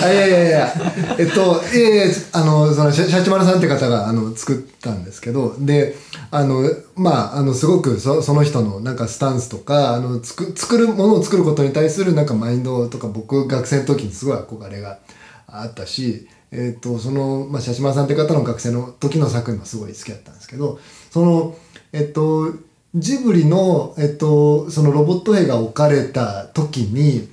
[0.03, 0.73] いやいやいや、
[1.17, 5.95] えっと、いやいや、あの、その、シャシャチマルさんって方が、あの、作ったんですけど、で、
[6.29, 6.61] あの、
[6.95, 14.99] まあ、あの、すごくそ、その人の、なんか、スタンスとか、あの、つく、作る、ものを作ることに対する、なんか、マインドとか、僕、学生の時にすごい憧れが
[15.47, 20.79] あったし、えっと、その、まあ、シャチマルさんって方の学生の時の作品もすごい好きだったんですけど、
[21.09, 21.55] その、
[21.91, 22.53] えっと、
[22.95, 27.29] ジブリの、えっと、そのロボット兵が置かれた時に、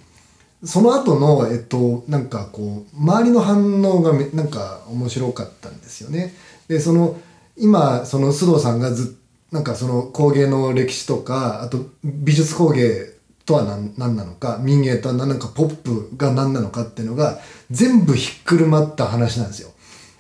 [0.65, 6.35] その後の、えっと、なんかこう、周りの反応がめなんか面白かったんですよね。
[6.69, 7.17] で、その、
[7.57, 9.19] 今、その須藤さんがず
[9.51, 13.13] なんかその工芸の歴史とか、あと美術工芸
[13.47, 17.39] とは何何なのか、民芸とは何なのか、ポップが何なのかっていうのが、
[17.71, 19.71] 全部ひっくるまった話なんですよ。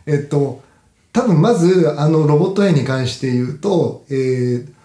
[0.06, 0.62] えっと、
[1.12, 4.77] 多分まず、あの、ロボット絵に関して言うと、えー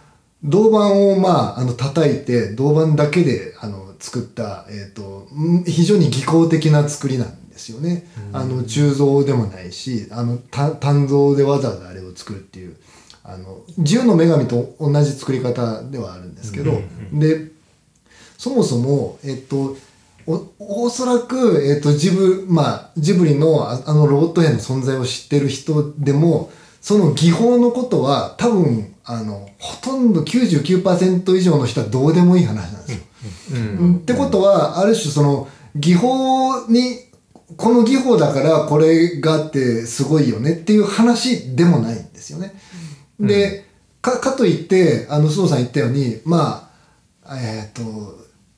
[0.44, 8.06] 銅板をまあ、あの、叩いて、銅板だけで、あの、作った、えっ、と、ん非常に技巧的な作りなんですよね。
[8.34, 12.76] あの、鋳造でもないし、あの、た単造でわざわざあれを作るっていう、
[13.24, 16.82] あの、自由の女神と同じ作り方ではあるんですけど、
[17.14, 17.48] で、
[18.38, 19.78] そもそも、えっと、
[20.26, 33.04] おおそらく、えっと、ジブ、まあ、ジブリのああのロボット兵の存在を知ってる人でも、その技法のことは多分、あの、ほとんど99%以上の人はどうでもいい話なんですよ。
[33.54, 36.99] うんってことは、ある種その、技法に、
[37.58, 42.54] この技法だからこれがあってすごいよねっていう話でもないんですよね。
[43.20, 43.66] で、
[44.01, 46.70] か、かといって、あの、須藤さん言ったように、ま
[47.24, 47.82] あ、えっ、と、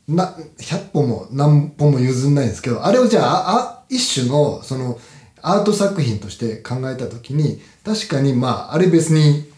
[0.07, 4.99] な、100歩も何歩も譲んないんですけど、あれをじゃあ、あ、一種の、その、
[5.41, 9.51] アート作品として考えたときに、確かに、まあ、あれ別に、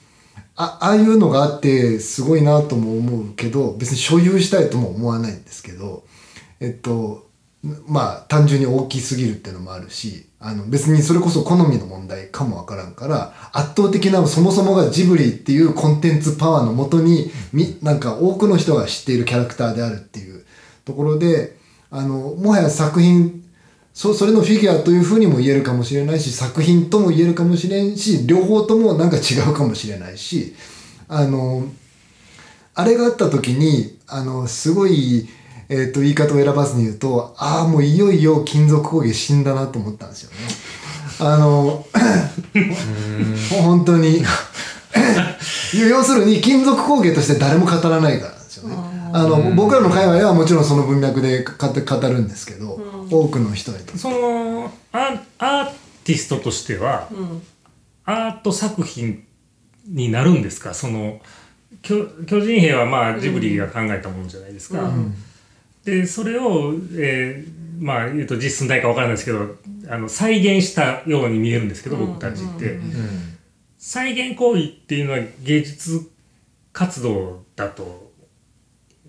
[0.58, 6.04] あああいうのがあってすごいなとも思うけど別に所有したいとも思わないんですけど
[6.60, 7.28] えっと
[7.88, 17.32] まあ単純に大きすぎるっていうのもあるしあの別にそれこそ好みの問題かもわからんから圧倒的なそもそもがジブリっていうコンテンツパワーのもとに
[17.82, 20.44] なんか多くの人が知っているキャラクターであるっていう
[20.86, 21.58] ところで
[21.90, 23.44] あのもはや作品
[23.98, 30.54] そそれのフィギュアというふうにも言えるかもしれないし作品とも言えるかもしれんし両方ともなんか違うかもしれないし
[31.08, 31.64] あの
[32.76, 35.28] あれがあった時にあのすごい、
[35.68, 40.38] えー、と言い方を選ばずに言うとああもういよいよ金属工芸死んだなと思ったんですよね。
[41.20, 41.84] あの
[43.64, 44.24] 本当に
[45.90, 48.37] 要するに金属工芸として誰も語らないから。
[49.14, 52.80] あの僕らの界隈はもちろんその文脈で語語るんですけど、
[53.10, 53.98] 多くの人にと。
[53.98, 55.72] そのアアー
[56.04, 57.10] ティストとしては、
[58.06, 59.26] アート作品
[59.88, 60.74] になるんですか？
[60.74, 61.20] その
[61.82, 64.92] 巨巨人兵はまあジブリが考えたものじゃないですか。
[65.86, 69.56] でそれを、えーまあ言うと実寸大かわからないですけど
[69.88, 72.80] あの再現したように見えるんですけど、僕たちって、
[73.78, 76.10] 再現行為っていうのは芸術
[76.74, 78.07] 活動だと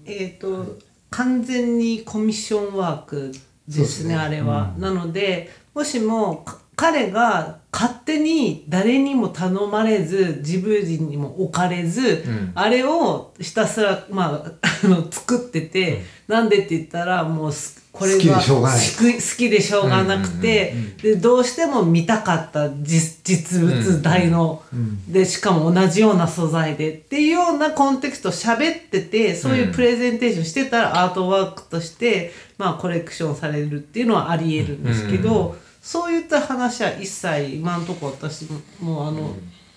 [0.09, 0.79] えっ、と
[1.11, 3.33] 完全にコミッションワーク
[3.67, 4.15] ですねね。
[4.17, 12.25] あれは、なのでもしもか彼が勝手に誰にも頼まれず自分人にも置かれず、
[12.55, 14.53] あれをひたすら、まあ、
[14.87, 18.79] あの作ってて、なんでって言ったらもうすこれが好きでしょうがない。
[18.79, 20.73] 好き好きでしょうがなくて、
[21.03, 24.63] でどうしても見たかった実実物大の、
[25.09, 35.57] でしかも同じような素材でっていうようなコンテクストを喋っててそういうプレゼンテーションしてたらアートワークとして、まあ、コレクションされるっていうのはありえるんですけど、
[35.89, 39.35] そういった話は一切今のところ私ももうあの。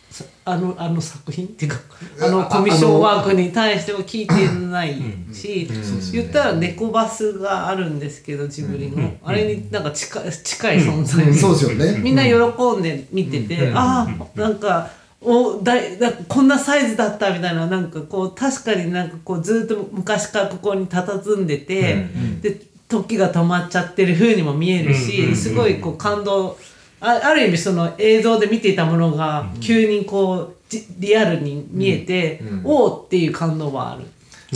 [0.10, 1.78] さあのあの作品っていうか
[2.22, 4.34] あのあコミッションワークに対しては聞いて
[4.68, 4.94] ない
[5.32, 5.70] し、
[6.12, 11.26] 言ったら猫バスがあるんですけどジブリの、あれになんか近い近い存在。
[11.26, 11.98] で、そうですよね。
[12.00, 12.34] みんな喜
[12.78, 14.90] んで見てて、ああなんか
[15.22, 22.08] おだいだこんなサイズだったみたいななんかこう確かになんかこうずっと昔からここに佇んでて、
[22.42, 26.58] で時が止まっちゃってる風にも見えるし、すごいこう感動
[27.00, 34.06] あある意味その映像で見ていたものが急にこうじリアルに見えて、おおっていう感動はある。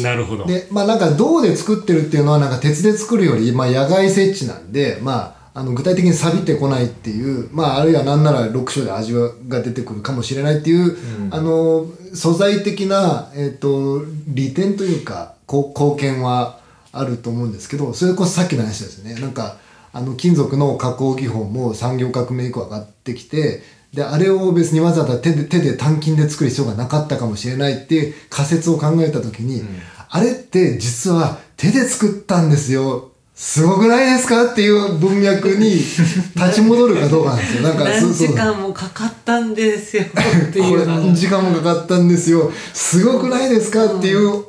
[0.02, 0.46] なるほど。
[0.46, 10.98] で、まあなんか銅で作ってるっていうのはなんか鉄で作るより、まあ野外設置なんで、まあ、あの具体的に錆びてこないっていう、まああるいはなんなら6章で味が出てくるかもしれないっていう、
[11.32, 16.60] あの、素材的な、えっ、と、利点というか、こう貢献は
[16.98, 19.16] あると思うんですけど、それこそさっきの話ですね。
[19.16, 19.58] なんか、
[19.94, 29.64] あの金属の加工技法も産業革命以降上がってきて、で、あれを別にわざわざ手で、手で単金で作る必要がなかったかもしれないっていう仮説を考えたときに、
[30.10, 33.12] あれって実は手で作ったんですよ。
[33.36, 35.76] すごくないですかっていう文脈に
[36.36, 37.62] 立ち戻るかどうかなんですよ。
[37.64, 42.52] なんか何時間もかかったんですよっていう 何時間もかかったんですよ。
[42.74, 44.44] すごくないですかっていう、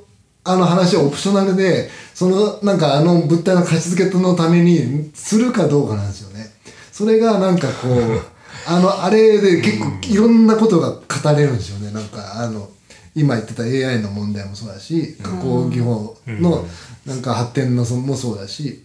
[0.46, 6.50] あの話はオプショナルで、そのなんかあの物体の価値付けのためにするかどうかなんですよね。
[6.92, 8.20] それがなんかこう、
[8.66, 11.00] あの、あれで結構いろんなことが語
[11.36, 11.90] れるんですよね。
[11.92, 12.70] なんかあの、
[13.14, 16.66] 今言ってた AI の問題もそうだし、加工技法の
[17.04, 18.82] なんか発展のそもそうだし、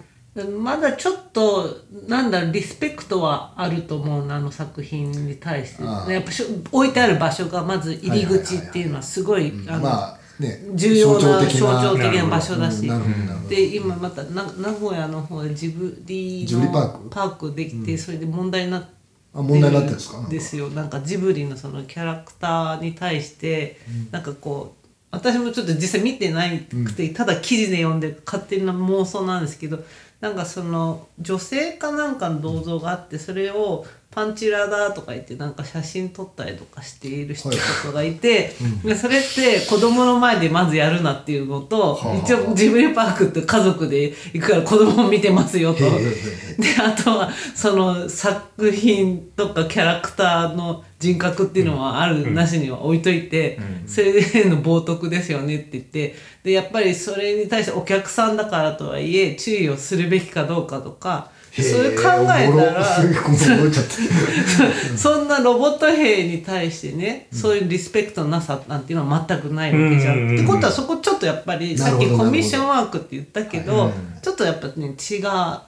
[0.59, 5.83] まだちょっとなんだろうリスペクトはあると思うなあの作品に対して。
[5.83, 12.89] やっぱしょ置いてある場所がまず入り口っていうのはすごいあのまあね、重要な象象徴的な場所だし。
[13.47, 17.09] で今またな名古屋の方でジブリのク。
[17.09, 18.89] パークできてそれで問題になって
[19.33, 20.17] あ問題になってるんですか？
[20.17, 20.29] なんか。
[20.31, 20.69] ですよ。
[20.69, 23.79] なんかジブリのそのキャラクターに対して
[24.11, 29.83] なんかこう私もちょっと実際見てないくて、ただ記事で読んで勝手な妄想なんですけど
[30.21, 38.53] なんかその女性かなんかの銅像があってそれをパンチラだとか言ってなんか写真撮ったりとかしている人とかがいて、
[38.83, 42.15] でそれって子供の前でまずやるなっていうのと、はあ。
[42.17, 45.79] 一応ジブリパークって家族で行くから子供も見てますよと。
[45.79, 45.87] で
[46.77, 62.57] あとはその作品とかキャラクターの人格っていうのはある、なしには置いといて、それでの冒涜ですよねって言ってでやっぱりそれに対してお客さんだからとはいえ注意をするべきかどうかとかへそういう考えたろ。
[62.73, 62.85] ら
[64.95, 70.13] そんなロボット兵に対してね、そういうリスペクトのなさなんていうのは全くないわけじゃん。
[70.13, 73.91] うんうんうんってことはそこちょっとやっぱりさっきコミッションワークって言ったけど、
[74.21, 75.23] ちょっとやっぱね違う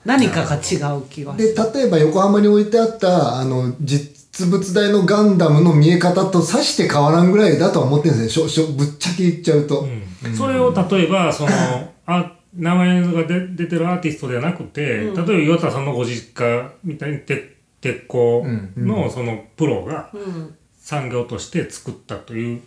[0.06, 1.54] 何かが違う気がする。
[1.54, 8.46] で例えば横浜に置いてあったあの実実物大のガンダムの見え方とさして変わらんぐらいだとは思ってるんですね。
[8.46, 9.88] しょしょぶっちゃけ言っちゃうと、
[10.36, 11.50] それを例えばその
[12.08, 18.46] あ名前が出出てるアーティストではなくて、例えば岩田さんのご実家みたいに鉄鉄工
[18.78, 20.56] のそのプロがうん。
[20.84, 22.62] 産業として作ったという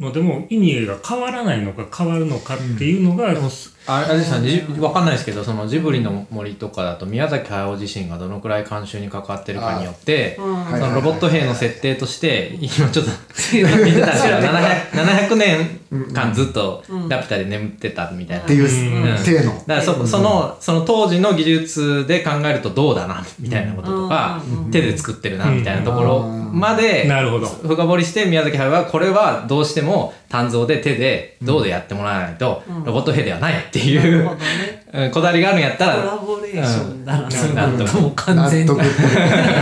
[0.00, 3.50] のでも意味が変わらないのか変わるのかっていうのが、でも
[3.86, 4.66] あれですよね。
[4.74, 13.10] じわかんないですけどそのジブリの森とかだと宮崎駿自身がどのくらい監修に関わってるかによってそのロボット兵の設定として今ちょっと
[13.52, 15.80] 見てたんですけど 700, 700年
[16.14, 18.44] 間ずっとラピュタで眠ってたみたいな。
[18.44, 24.40] っていうだからそそのその当時の技術で考えるとどうだなみたいなこととか、
[24.70, 27.46] 手で作ってるなみたいなところまでなるほど。
[27.46, 29.89] 深掘りして宮崎駿はこれはどうしても
[30.28, 35.10] 鍛造で手で銅でやってもらわないとロボット兵ではないっていうほどねうん。
[35.10, 38.82] こだわりがあるんやったコラらボレーションだな、うんそれだともう完全にな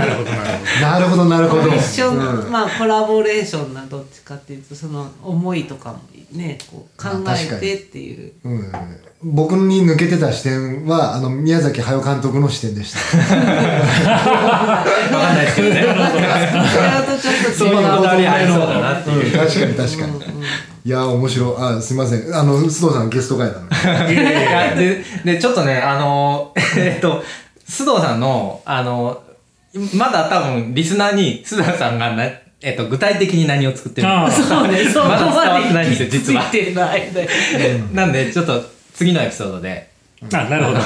[0.06, 0.30] るほど
[0.82, 0.98] な。
[0.98, 2.12] るほどなるほどなるほど一緒。
[2.12, 6.00] の、うんまあコラボレーションなどっちかっていうとその思いとかも
[6.32, 8.32] ねこう考えてっていう。
[8.44, 8.72] うん。
[9.20, 12.98] 僕に抜けてた視点はあの宮崎駿監督の視点でした。
[14.08, 15.80] わかんないですけどね。
[15.80, 15.92] 違うと
[17.20, 17.54] ちょっと違う。
[17.54, 19.24] そのこだわりありそうだなっていう。
[19.24, 19.46] うん。
[19.46, 20.12] 確かに確かに
[20.84, 21.54] いや面白い。
[21.58, 22.34] あすいません。
[22.34, 23.68] あの須藤さんゲスト会なの
[24.10, 27.22] いやいやででちょっとねあの えっと
[27.68, 29.22] 須藤さんのあの
[29.94, 32.24] まだ多分リスナーに須田さんがな、
[32.62, 36.64] えっと、具体的に何を作ってるのかあそうね、 そこまだ伝わまってないんでですよ実は行き着い。
[36.66, 37.28] てないで。
[37.92, 38.64] なんでちょっと
[38.94, 39.88] 次のエピソードで。
[40.32, 40.80] あなるほど。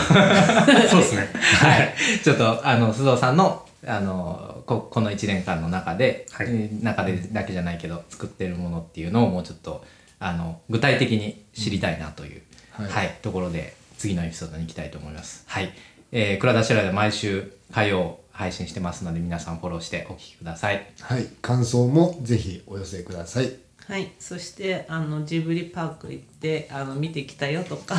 [0.90, 1.28] そうですね。
[1.32, 6.47] はい、ちょっとあの須藤さんのあのここの1年間の中で、はい。
[6.49, 9.85] えー中でだけじゃないけど作ってるものっていうのをもうちょっと
[10.18, 12.43] あの具体的に知りたいなという、
[12.78, 12.85] うん。
[12.87, 15.45] ははいいところで次のエピソードに行きたいと思います。
[15.47, 15.72] はい、
[16.12, 20.87] えー、倉田シェラで毎週火曜配信してますので皆さんフォローしてお聞きください。
[21.01, 21.26] はい。
[21.41, 23.53] 感想もぜひお寄せください
[23.93, 27.95] はい、そしてあのジブリパーク行ってあの見てきたよとか。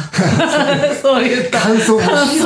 [0.99, 2.41] そういった感想欲しい。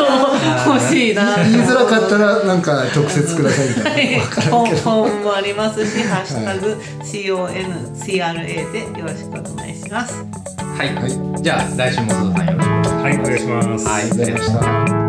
[0.67, 1.37] 欲しいな。
[1.37, 8.33] 言いづらかったらなんか直接くださいみたいな分からん本もありますし「ハッシュタグ #CONCRA」
[8.73, 10.15] でよろしくお願いします。
[10.77, 12.97] はい、はいじゃあ来週も須藤さんよろしく。
[12.97, 13.17] はい。
[13.17, 13.85] お願いします。
[13.85, 14.03] はい。
[14.03, 15.06] ありがとうございました